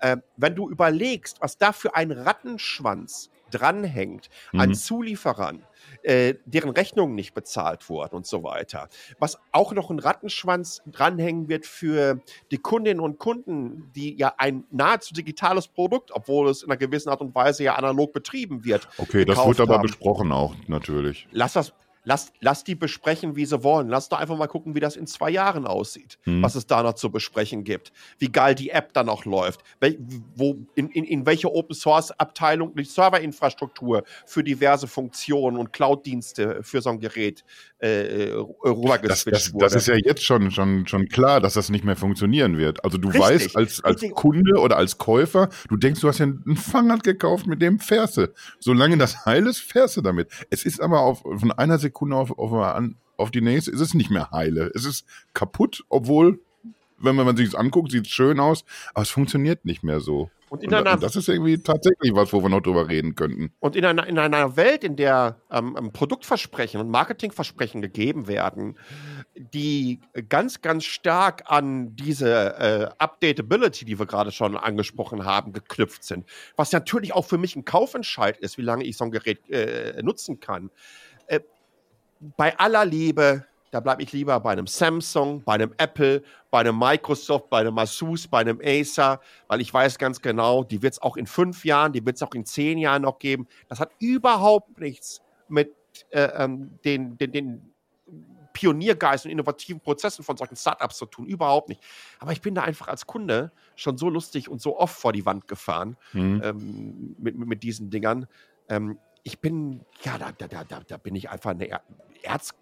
[0.00, 4.60] Äh, wenn du überlegst, was da für ein Rattenschwanz dranhängt mhm.
[4.60, 5.62] an Zulieferern,
[6.02, 8.88] äh, deren Rechnungen nicht bezahlt wurden und so weiter.
[9.18, 12.20] Was auch noch ein Rattenschwanz dranhängen wird für
[12.50, 17.08] die Kundinnen und Kunden, die ja ein nahezu digitales Produkt, obwohl es in einer gewissen
[17.10, 18.88] Art und Weise ja analog betrieben wird.
[18.98, 19.82] Okay, das wird aber haben.
[19.82, 21.26] besprochen auch natürlich.
[21.30, 21.72] Lass das,
[22.08, 23.88] lass, lass die besprechen, wie sie wollen.
[23.88, 26.42] Lass doch einfach mal gucken, wie das in zwei Jahren aussieht, hm.
[26.42, 29.98] was es da noch zu besprechen gibt, wie geil die App dann noch läuft, wel,
[30.34, 36.62] wo, in, in, in welche Open Source Abteilung die Serverinfrastruktur für diverse Funktionen und Cloud-Dienste
[36.62, 37.44] für so ein Gerät
[37.80, 38.32] äh,
[38.64, 39.64] rübergeswitcht das, das, wurde.
[39.64, 42.84] Das ist ja jetzt schon, schon, schon klar, dass das nicht mehr funktionieren wird.
[42.84, 43.22] Also du Richtig.
[43.22, 47.46] weißt als, als Kunde oder als Käufer, du denkst, du hast ja ein Fahrrad gekauft,
[47.46, 48.32] mit dem fährst du.
[48.58, 50.28] Solange das heil ist, fährst du damit.
[50.50, 52.82] Es ist aber auf, von einer Sekunde auf, auf,
[53.16, 54.70] auf die nächste, ist es nicht mehr heile.
[54.74, 56.40] Es ist kaputt, obwohl,
[56.98, 60.30] wenn man sich das anguckt, sieht es schön aus, aber es funktioniert nicht mehr so.
[60.50, 63.52] Und, in und, einer, das ist irgendwie tatsächlich was, wo wir noch drüber reden könnten.
[63.60, 68.78] Und in einer, in einer Welt, in der ähm, Produktversprechen und Marketingversprechen gegeben werden,
[69.34, 76.04] die ganz, ganz stark an diese äh, Updatability, die wir gerade schon angesprochen haben, geknüpft
[76.04, 76.26] sind.
[76.56, 80.02] Was natürlich auch für mich ein Kaufentscheid ist, wie lange ich so ein Gerät äh,
[80.02, 80.70] nutzen kann.
[81.26, 81.40] Äh,
[82.36, 86.78] bei aller Liebe, da bleibe ich lieber bei einem Samsung, bei einem Apple, bei einem
[86.78, 91.02] Microsoft, bei einem Asus, bei einem Acer, weil ich weiß ganz genau, die wird es
[91.02, 93.46] auch in fünf Jahren, die wird es auch in zehn Jahren noch geben.
[93.68, 95.74] Das hat überhaupt nichts mit
[96.10, 97.74] äh, ähm, den, den, den
[98.58, 101.26] Pioniergeist und innovativen Prozessen von solchen Startups zu tun.
[101.26, 101.80] Überhaupt nicht.
[102.18, 105.24] Aber ich bin da einfach als Kunde schon so lustig und so oft vor die
[105.24, 106.40] Wand gefahren mhm.
[106.42, 108.26] ähm, mit, mit, diesen Dingern.
[108.68, 111.68] Ähm, ich bin, ja, da, da, da, da bin ich einfach eine
[112.22, 112.54] Erz.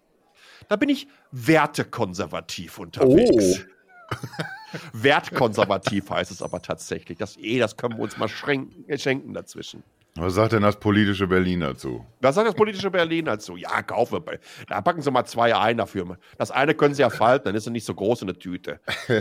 [0.67, 3.65] Da bin ich wertekonservativ unterwegs.
[3.65, 4.15] Oh.
[4.93, 7.17] Wertkonservativ heißt es aber tatsächlich.
[7.17, 9.83] Das eh, das können wir uns mal schenken, schenken dazwischen.
[10.15, 12.03] Was sagt denn das politische Berlin dazu?
[12.21, 13.55] Was sagt das politische Berlin dazu?
[13.55, 14.39] Ja, kaufen wir.
[14.67, 16.17] Da packen Sie mal zwei ein dafür.
[16.39, 18.79] Das eine können Sie ja falten, dann ist es nicht so groß in der Tüte.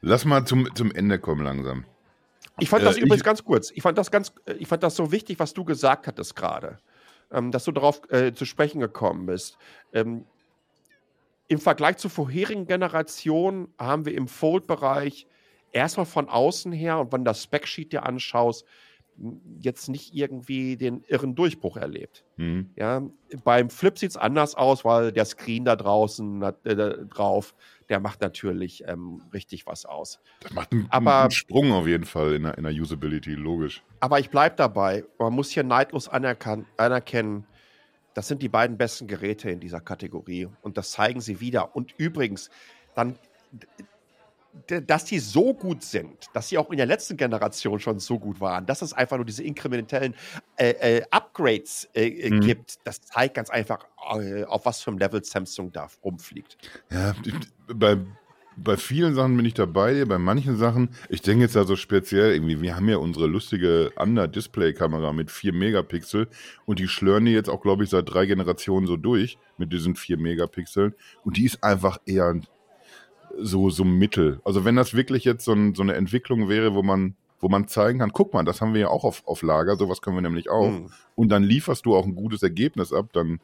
[0.00, 1.84] Lass mal zum, zum Ende kommen langsam.
[2.60, 3.72] Ich fand das äh, übrigens ich, ganz kurz.
[3.74, 6.78] Ich fand das ganz, ich fand das so wichtig, was du gesagt hattest gerade,
[7.32, 9.58] ähm, dass du darauf äh, zu sprechen gekommen bist.
[9.92, 10.24] Ähm,
[11.48, 15.26] Im Vergleich zur vorherigen Generation haben wir im Fold-Bereich
[15.72, 18.64] erstmal von außen her und wenn das Spec-Sheet dir anschaust,
[19.60, 22.24] jetzt nicht irgendwie den irren Durchbruch erlebt.
[22.36, 22.70] Mhm.
[22.76, 23.02] Ja,
[23.44, 27.54] beim Flip sieht es anders aus, weil der Screen da draußen äh, drauf,
[27.88, 30.20] der macht natürlich ähm, richtig was aus.
[30.40, 33.82] Das macht einen, aber, einen Sprung auf jeden Fall in der, in der Usability, logisch.
[34.00, 35.04] Aber ich bleibe dabei.
[35.18, 37.46] Man muss hier neidlos anerkennen,
[38.14, 41.74] das sind die beiden besten Geräte in dieser Kategorie und das zeigen sie wieder.
[41.74, 42.48] Und übrigens,
[42.94, 43.18] dann
[44.66, 48.40] dass die so gut sind, dass sie auch in der letzten Generation schon so gut
[48.40, 50.14] waren, dass es einfach nur diese inkrementellen
[50.56, 52.40] äh, äh, Upgrades äh, äh mhm.
[52.40, 53.86] gibt, das zeigt ganz einfach,
[54.18, 56.56] äh, auf was für einem Level Samsung da rumfliegt.
[56.90, 57.14] Ja,
[57.66, 57.98] bei,
[58.56, 62.62] bei vielen Sachen bin ich dabei, bei manchen Sachen, ich denke jetzt also speziell irgendwie,
[62.62, 66.28] wir haben ja unsere lustige Under-Display-Kamera mit 4 Megapixel
[66.64, 69.96] und die schlören die jetzt auch, glaube ich, seit drei Generationen so durch mit diesen
[69.96, 70.94] 4 Megapixeln
[71.24, 72.40] und die ist einfach eher
[73.38, 74.40] so, so Mittel.
[74.44, 77.68] Also wenn das wirklich jetzt so, ein, so, eine Entwicklung wäre, wo man, wo man
[77.68, 80.22] zeigen kann, guck mal, das haben wir ja auch auf, auf Lager, sowas können wir
[80.22, 80.70] nämlich auch.
[80.70, 80.90] Mhm.
[81.14, 83.40] Und dann lieferst du auch ein gutes Ergebnis ab, dann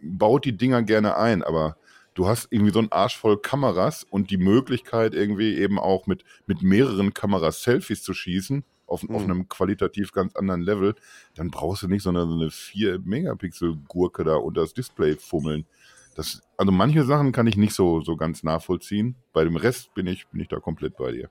[0.00, 1.76] baut die Dinger gerne ein, aber
[2.14, 6.24] du hast irgendwie so einen Arsch voll Kameras und die Möglichkeit irgendwie eben auch mit,
[6.46, 9.14] mit mehreren Kameras Selfies zu schießen, auf, mhm.
[9.14, 10.94] auf einem qualitativ ganz anderen Level,
[11.34, 15.66] dann brauchst du nicht so eine, so eine 4-Megapixel-Gurke da unter das Display fummeln.
[16.18, 19.14] Das, also manche Sachen kann ich nicht so, so ganz nachvollziehen.
[19.32, 21.30] Bei dem Rest bin ich, bin ich da komplett bei dir.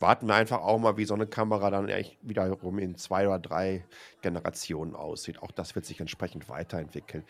[0.00, 3.38] Warten wir einfach auch mal, wie so eine Kamera dann echt wiederum in zwei oder
[3.38, 3.86] drei
[4.22, 5.40] Generationen aussieht.
[5.40, 7.22] Auch das wird sich entsprechend weiterentwickeln.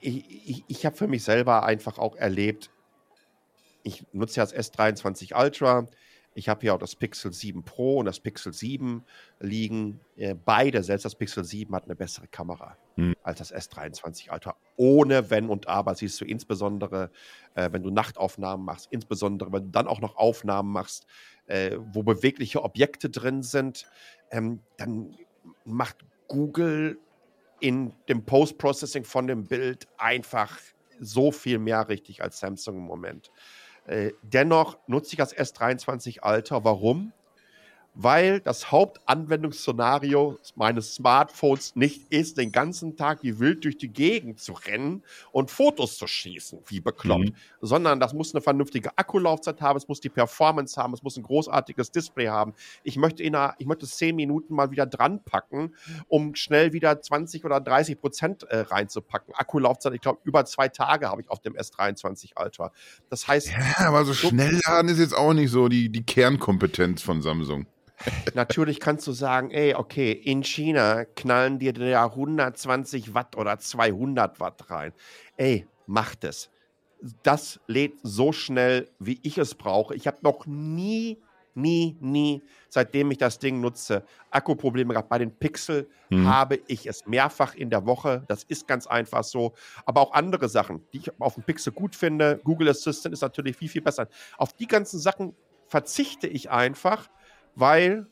[0.00, 2.70] Ich, ich, ich habe für mich selber einfach auch erlebt,
[3.82, 5.86] ich nutze ja das S23 Ultra,
[6.34, 9.04] ich habe hier auch das Pixel 7 Pro und das Pixel 7
[9.40, 10.00] liegen.
[10.16, 13.14] Äh, beide, selbst das Pixel 7 hat eine bessere Kamera hm.
[13.22, 14.56] als das S23 Ultra.
[14.76, 17.10] Ohne Wenn und Aber siehst du insbesondere,
[17.54, 21.06] äh, wenn du Nachtaufnahmen machst, insbesondere wenn du dann auch noch Aufnahmen machst,
[21.46, 23.86] äh, wo bewegliche Objekte drin sind,
[24.30, 25.16] ähm, dann
[25.64, 26.98] macht Google
[27.60, 30.58] in dem Post-Processing von dem Bild einfach
[31.00, 33.30] so viel mehr richtig als Samsung im Moment.
[33.86, 36.64] Äh, dennoch nutze ich das S23 Alter.
[36.64, 37.12] Warum?
[37.94, 44.40] Weil das Hauptanwendungsszenario meines Smartphones nicht ist, den ganzen Tag wie wild durch die Gegend
[44.40, 47.34] zu rennen und Fotos zu schießen, wie bekloppt, mhm.
[47.60, 51.22] sondern das muss eine vernünftige Akkulaufzeit haben, es muss die Performance haben, es muss ein
[51.22, 52.54] großartiges Display haben.
[52.82, 55.74] Ich möchte in einer, ich möchte zehn Minuten mal wieder dran packen,
[56.08, 59.34] um schnell wieder 20 oder 30 Prozent äh, reinzupacken.
[59.34, 62.72] Akkulaufzeit, ich glaube, über zwei Tage habe ich auf dem S23 Ultra.
[63.08, 63.52] Das heißt.
[63.52, 67.66] Ja, aber so schnell laden ist jetzt auch nicht so die, die Kernkompetenz von Samsung.
[68.34, 74.40] Natürlich kannst du sagen, ey, okay, in China knallen dir da 120 Watt oder 200
[74.40, 74.92] Watt rein.
[75.36, 76.50] Ey, mach das.
[77.22, 79.94] Das lädt so schnell, wie ich es brauche.
[79.94, 81.18] Ich habe noch nie,
[81.54, 85.10] nie, nie, seitdem ich das Ding nutze, Akkuprobleme gehabt.
[85.10, 86.26] Bei den Pixel hm.
[86.26, 88.24] habe ich es mehrfach in der Woche.
[88.26, 89.52] Das ist ganz einfach so.
[89.84, 92.40] Aber auch andere Sachen, die ich auf dem Pixel gut finde.
[92.42, 94.08] Google Assistant ist natürlich viel, viel besser.
[94.38, 95.34] Auf die ganzen Sachen
[95.68, 97.08] verzichte ich einfach
[97.54, 98.06] weil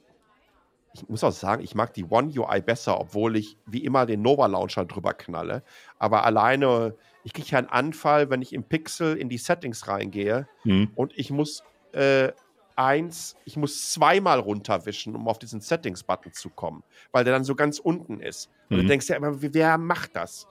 [0.94, 4.22] ich muss auch sagen, ich mag die One UI besser, obwohl ich wie immer den
[4.22, 5.62] Nova Launcher drüber knalle.
[5.98, 10.46] Aber alleine, ich kriege ja einen Anfall, wenn ich im Pixel in die Settings reingehe
[10.64, 10.90] mhm.
[10.94, 11.62] und ich muss
[11.92, 12.32] äh,
[12.76, 17.54] eins, ich muss zweimal runterwischen, um auf diesen Settings-Button zu kommen, weil der dann so
[17.54, 18.50] ganz unten ist.
[18.68, 18.88] Und du mhm.
[18.88, 20.46] denkst ja immer, wer macht das?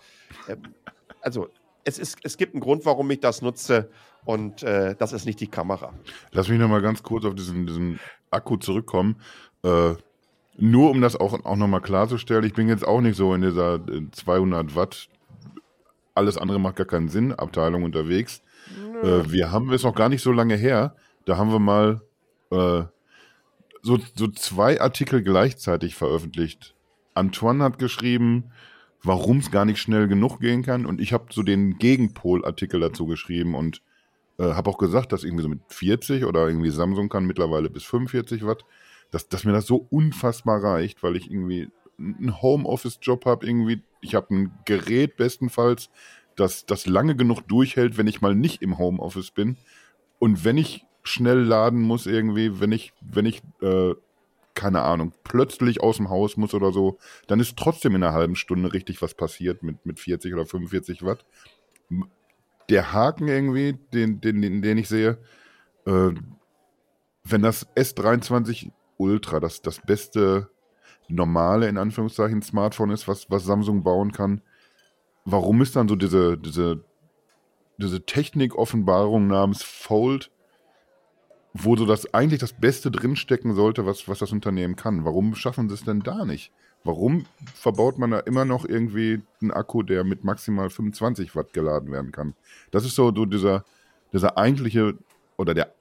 [0.47, 0.73] Ähm,
[1.21, 1.49] also
[1.83, 3.89] es, ist, es gibt einen Grund, warum ich das nutze
[4.25, 5.93] und äh, das ist nicht die Kamera.
[6.31, 7.99] Lass mich nochmal ganz kurz auf diesen, diesen
[8.31, 9.17] Akku zurückkommen.
[9.63, 9.93] Äh,
[10.57, 13.79] nur um das auch, auch nochmal klarzustellen, ich bin jetzt auch nicht so in dieser
[14.11, 15.09] 200 äh, Watt,
[16.13, 18.41] alles andere macht gar keinen Sinn, Abteilung unterwegs.
[19.01, 22.01] Äh, wir haben es noch gar nicht so lange her, da haben wir mal
[22.51, 22.83] äh,
[23.81, 26.75] so, so zwei Artikel gleichzeitig veröffentlicht.
[27.13, 28.51] Antoine hat geschrieben,
[29.03, 33.07] warum es gar nicht schnell genug gehen kann und ich habe so den Gegenpol-Artikel dazu
[33.07, 33.81] geschrieben und
[34.37, 37.83] äh, habe auch gesagt, dass irgendwie so mit 40 oder irgendwie Samsung kann mittlerweile bis
[37.83, 38.65] 45 Watt
[39.11, 41.69] dass, dass mir das so unfassbar reicht, weil ich irgendwie
[41.99, 45.89] einen Homeoffice-Job habe, irgendwie, ich habe ein Gerät bestenfalls,
[46.35, 49.57] das, das lange genug durchhält, wenn ich mal nicht im Homeoffice bin.
[50.17, 53.93] Und wenn ich schnell laden muss, irgendwie, wenn ich, wenn ich, äh,
[54.55, 58.35] keine Ahnung, plötzlich aus dem Haus muss oder so, dann ist trotzdem in einer halben
[58.35, 61.25] Stunde richtig was passiert mit, mit 40 oder 45 Watt.
[62.71, 65.19] Der Haken irgendwie, den, den, den, ich sehe,
[65.85, 66.09] äh,
[67.23, 70.49] wenn das S23 Ultra das, das beste
[71.07, 74.41] normale, in Anführungszeichen, Smartphone ist, was, was Samsung bauen kann.
[75.25, 76.83] Warum ist dann so diese, diese,
[77.77, 80.31] diese Technik-Offenbarung namens Fold,
[81.53, 85.03] wo so das eigentlich das Beste drinstecken sollte, was, was das Unternehmen kann?
[85.05, 86.51] Warum schaffen sie es denn da nicht?
[86.83, 91.91] Warum verbaut man da immer noch irgendwie einen Akku, der mit maximal 25 Watt geladen
[91.91, 92.33] werden kann?
[92.71, 93.65] Das ist so, so dieser,
[94.11, 94.95] dieser eigentliche
[95.37, 95.73] oder der,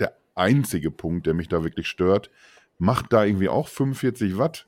[0.00, 2.30] der einzige Punkt, der mich da wirklich stört
[2.78, 4.66] macht da irgendwie auch 45 Watt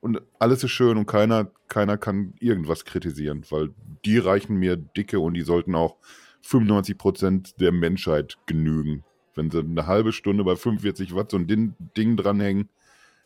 [0.00, 3.70] und alles ist schön und keiner, keiner kann irgendwas kritisieren, weil
[4.04, 5.96] die reichen mir dicke und die sollten auch
[6.42, 9.04] 95 Prozent der Menschheit genügen.
[9.34, 12.68] Wenn sie eine halbe Stunde bei 45 Watt so ein Ding, Ding dranhängen,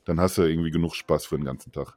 [0.05, 1.95] dann hast du irgendwie genug Spaß für den ganzen Tag.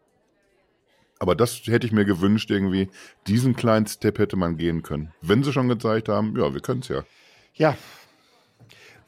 [1.20, 2.90] Aber das hätte ich mir gewünscht, irgendwie.
[3.26, 5.14] Diesen kleinen Step hätte man gehen können.
[5.22, 7.04] Wenn sie schon gezeigt haben, ja, wir können es ja.
[7.56, 7.76] Ja,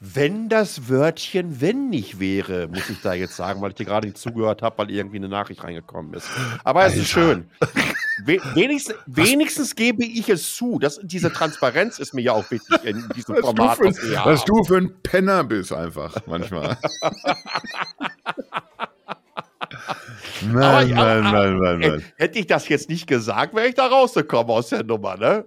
[0.01, 4.07] wenn das Wörtchen wenn nicht wäre, muss ich da jetzt sagen, weil ich dir gerade
[4.07, 6.29] nicht zugehört habe, weil irgendwie eine Nachricht reingekommen ist.
[6.63, 7.49] Aber es ist schön.
[8.23, 10.79] wenigstens, wenigstens gebe ich es zu.
[10.79, 13.77] Das, diese Transparenz ist mir ja auch wichtig in diesem was Format.
[13.77, 16.77] Du für, was du für ein Penner bist, einfach manchmal.
[20.41, 22.05] Nein, nein, nein, nein, nein.
[22.17, 25.45] Hätte ich das jetzt nicht gesagt, wäre ich da rausgekommen aus der Nummer, ne?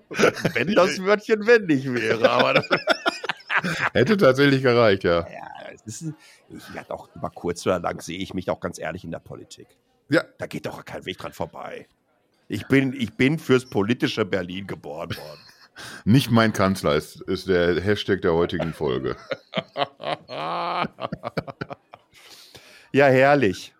[0.54, 2.30] Wenn das Wörtchen wenn nicht wäre.
[2.30, 2.62] Aber
[3.92, 5.20] Hätte tatsächlich gereicht, ja.
[5.20, 6.04] Ja, ist,
[6.48, 9.18] ich werde auch über kurz oder lang sehe ich mich auch ganz ehrlich in der
[9.18, 9.68] Politik.
[10.08, 10.24] Ja.
[10.38, 11.86] Da geht doch kein Weg dran vorbei.
[12.48, 15.40] Ich bin, ich bin fürs politische Berlin geboren worden.
[16.04, 19.16] Nicht mein Kanzler ist, ist der Hashtag der heutigen Folge.
[22.92, 23.72] ja, herrlich.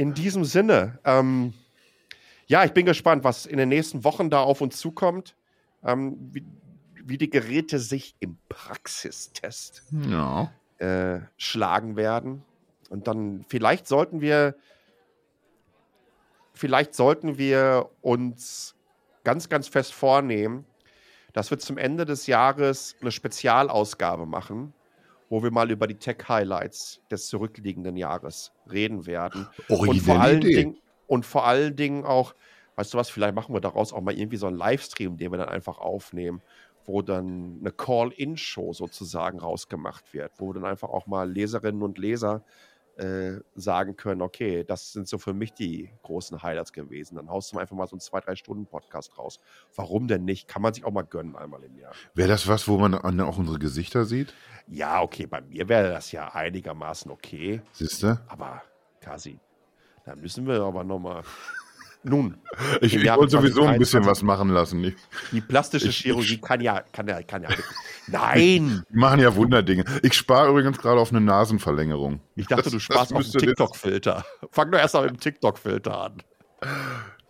[0.00, 1.52] In diesem Sinne, ähm,
[2.46, 5.36] ja, ich bin gespannt, was in den nächsten Wochen da auf uns zukommt.
[5.84, 6.42] Ähm, wie,
[7.04, 10.50] wie die Geräte sich im Praxistest ja.
[10.78, 12.42] äh, schlagen werden.
[12.88, 14.54] Und dann vielleicht sollten wir,
[16.54, 18.76] vielleicht sollten wir uns
[19.22, 20.64] ganz, ganz fest vornehmen,
[21.34, 24.72] dass wir zum Ende des Jahres eine Spezialausgabe machen,
[25.30, 29.48] wo wir mal über die Tech-Highlights des zurückliegenden Jahres reden werden.
[29.68, 30.54] und vor allen Idee.
[30.54, 30.76] Dingen
[31.06, 32.34] und vor allen Dingen auch,
[32.76, 35.38] weißt du was, vielleicht machen wir daraus auch mal irgendwie so einen Livestream, den wir
[35.38, 36.42] dann einfach aufnehmen
[36.86, 42.42] wo dann eine Call-In-Show sozusagen rausgemacht wird, wo dann einfach auch mal Leserinnen und Leser
[43.00, 47.16] äh, sagen können, okay, das sind so für mich die großen Highlights gewesen.
[47.16, 49.40] Dann haust du einfach mal so einen zwei, drei Stunden Podcast raus.
[49.74, 50.48] Warum denn nicht?
[50.48, 51.92] Kann man sich auch mal gönnen einmal im Jahr.
[52.14, 54.34] Wäre das was, wo man auch unsere Gesichter sieht?
[54.68, 57.62] Ja, okay, bei mir wäre das ja einigermaßen okay.
[57.72, 58.20] Siehst du?
[58.28, 58.62] Aber,
[59.00, 59.40] Kasi,
[60.04, 61.22] da müssen wir aber nochmal
[62.02, 62.38] nun.
[62.80, 64.82] Ich, ich wollte sowieso ein bisschen was machen lassen.
[64.84, 64.94] Ich,
[65.32, 67.50] die plastische ich, Chirurgie kann ja, kann ja, kann ja.
[68.06, 68.84] Nein!
[68.90, 69.84] Die machen ja Wunderdinge.
[70.02, 72.20] Ich spare übrigens gerade auf eine Nasenverlängerung.
[72.36, 74.24] Ich dachte, das, du sparst auf einen TikTok-Filter.
[74.50, 76.22] Fang doch erst mal mit dem TikTok-Filter an.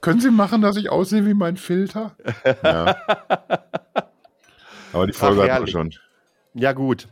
[0.00, 2.16] Können Sie machen, dass ich aussehe wie mein Filter?
[2.62, 2.96] Ja.
[4.92, 5.94] Aber die Folge hatten wir schon.
[6.54, 7.08] Ja, gut.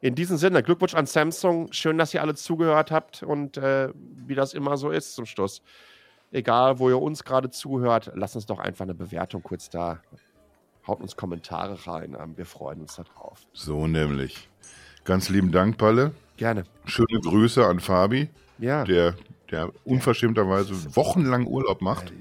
[0.00, 1.72] In diesem Sinne, Glückwunsch an Samsung.
[1.72, 5.62] Schön, dass ihr alle zugehört habt und äh, wie das immer so ist zum Schluss
[6.30, 10.00] egal wo ihr uns gerade zuhört, lasst uns doch einfach eine Bewertung kurz da.
[10.86, 12.16] Haut uns Kommentare rein.
[12.18, 13.40] Ähm, wir freuen uns darauf.
[13.52, 14.48] So nämlich.
[15.04, 16.12] Ganz lieben Dank, Palle.
[16.36, 16.64] Gerne.
[16.84, 18.84] Schöne Grüße an Fabi, ja.
[18.84, 19.14] der,
[19.50, 22.12] der unverschämterweise wochenlang Urlaub macht.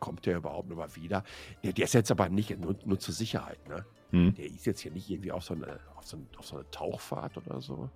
[0.00, 1.24] kommt der überhaupt noch mal wieder?
[1.62, 3.84] Der, der, ist jetzt aber nicht nur, nur zur Sicherheit, ne?
[4.10, 4.34] Hm.
[4.34, 7.36] Der ist jetzt hier nicht irgendwie auf so, eine, auf, so, auf so eine Tauchfahrt
[7.38, 7.90] oder so.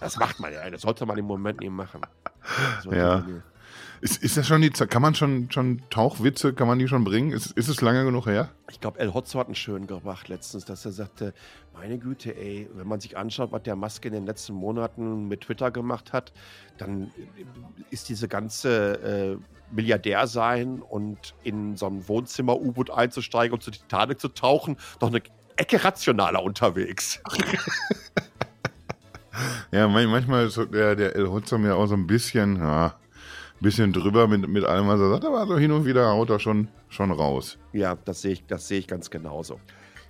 [0.00, 2.00] Das macht man ja, das sollte man im Moment nicht machen.
[2.90, 3.26] Ja.
[4.02, 4.90] Ist, ist das schon die Zeit?
[4.90, 7.32] Kann man schon, schon Tauchwitze, kann man die schon bringen?
[7.32, 8.48] Ist, ist es lange genug her?
[8.70, 11.34] Ich glaube, El Hotzo hat einen schönen gemacht letztens, dass er sagte,
[11.74, 15.42] meine Güte, ey, wenn man sich anschaut, was der Maske in den letzten Monaten mit
[15.42, 16.32] Twitter gemacht hat,
[16.78, 17.10] dann
[17.90, 19.36] ist diese ganze äh,
[19.70, 25.20] Milliardär sein und in so ein Wohnzimmer-U-Boot einzusteigen und zur Titanic zu tauchen, doch eine
[25.56, 27.20] Ecke rationaler unterwegs.
[29.72, 32.94] ja, manchmal ist der, der El Hotzo mir auch so ein bisschen, ja,
[33.60, 36.38] bisschen drüber mit, mit allem, was er sagt, aber so hin und wieder haut er
[36.38, 37.58] schon, schon raus.
[37.72, 39.60] Ja, das sehe ich, das ich ganz genauso.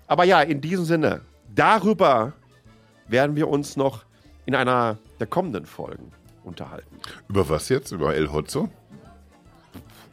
[0.07, 1.23] Aber ja, in diesem Sinne,
[1.55, 2.33] darüber
[3.09, 4.05] werden wir uns noch
[4.47, 6.11] in einer der kommenden Folgen
[6.45, 6.97] unterhalten.
[7.29, 7.93] Über was jetzt?
[7.93, 8.69] Über El Hotzo?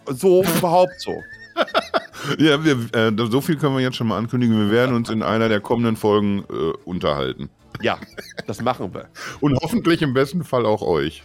[0.07, 1.13] So, überhaupt so.
[2.37, 4.57] ja, wir, äh, so viel können wir jetzt schon mal ankündigen.
[4.57, 7.49] Wir werden uns in einer der kommenden Folgen äh, unterhalten.
[7.81, 7.99] Ja,
[8.47, 9.09] das machen wir.
[9.39, 11.23] Und hoffentlich im besten Fall auch euch.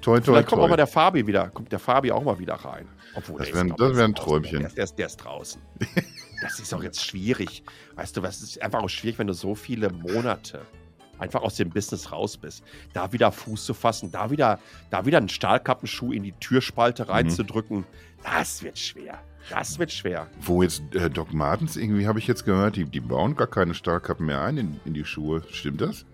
[0.00, 0.64] Toi, toi, Vielleicht kommt toi.
[0.66, 2.86] auch mal der Fabi wieder, kommt der Fabi auch mal wieder rein.
[3.14, 4.60] Obwohl, das wäre wär ein Träumchen.
[4.60, 5.60] Der, der, ist, der ist draußen.
[6.42, 7.62] das ist auch jetzt schwierig.
[7.96, 10.60] Weißt du, was ist einfach auch schwierig, wenn du so viele Monate
[11.18, 12.62] einfach aus dem Business raus bist.
[12.92, 17.10] Da wieder Fuß zu fassen, da wieder, da wieder einen Stahlkappenschuh in die Türspalte mhm.
[17.10, 17.84] reinzudrücken, mhm.
[18.22, 19.18] das wird schwer.
[19.50, 20.26] Das wird schwer.
[20.40, 23.72] Wo jetzt äh, Doc Martens, irgendwie habe ich jetzt gehört, die, die bauen gar keine
[23.72, 25.42] Stahlkappen mehr ein in, in die Schuhe.
[25.50, 26.04] Stimmt das?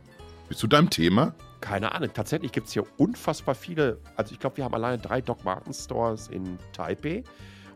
[0.48, 1.34] Bist du deinem Thema?
[1.64, 2.10] Keine Ahnung.
[2.12, 3.98] Tatsächlich gibt es hier unfassbar viele.
[4.16, 7.24] Also, ich glaube, wir haben alleine drei Doc Martens Stores in Taipei.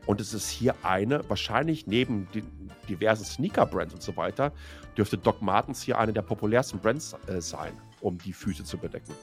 [0.05, 2.45] Und es ist hier eine, wahrscheinlich neben den
[2.87, 4.53] diversen Sneaker-Brands und so weiter,
[4.99, 7.73] dürfte Doc Martens hier eine der populärsten Brands äh, sein,
[8.03, 9.15] um die Füße zu bedecken.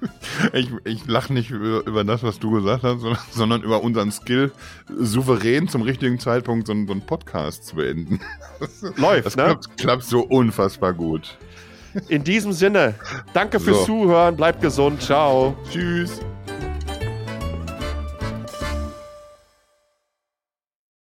[0.52, 4.12] Ich, ich lache nicht über, über, das, was du gesagt hast, sondern, sondern, über unseren
[4.12, 4.52] Skill,
[4.94, 8.20] souverän zum richtigen Zeitpunkt so, so einen Podcast zu beenden.
[8.96, 9.44] Läuft, das ne?
[9.44, 11.38] Klappt, klappt so unfassbar gut.
[12.08, 12.94] In diesem Sinne,
[13.32, 13.84] danke fürs so.
[13.84, 15.56] Zuhören, bleibt gesund, ciao.
[15.70, 16.20] Tschüss.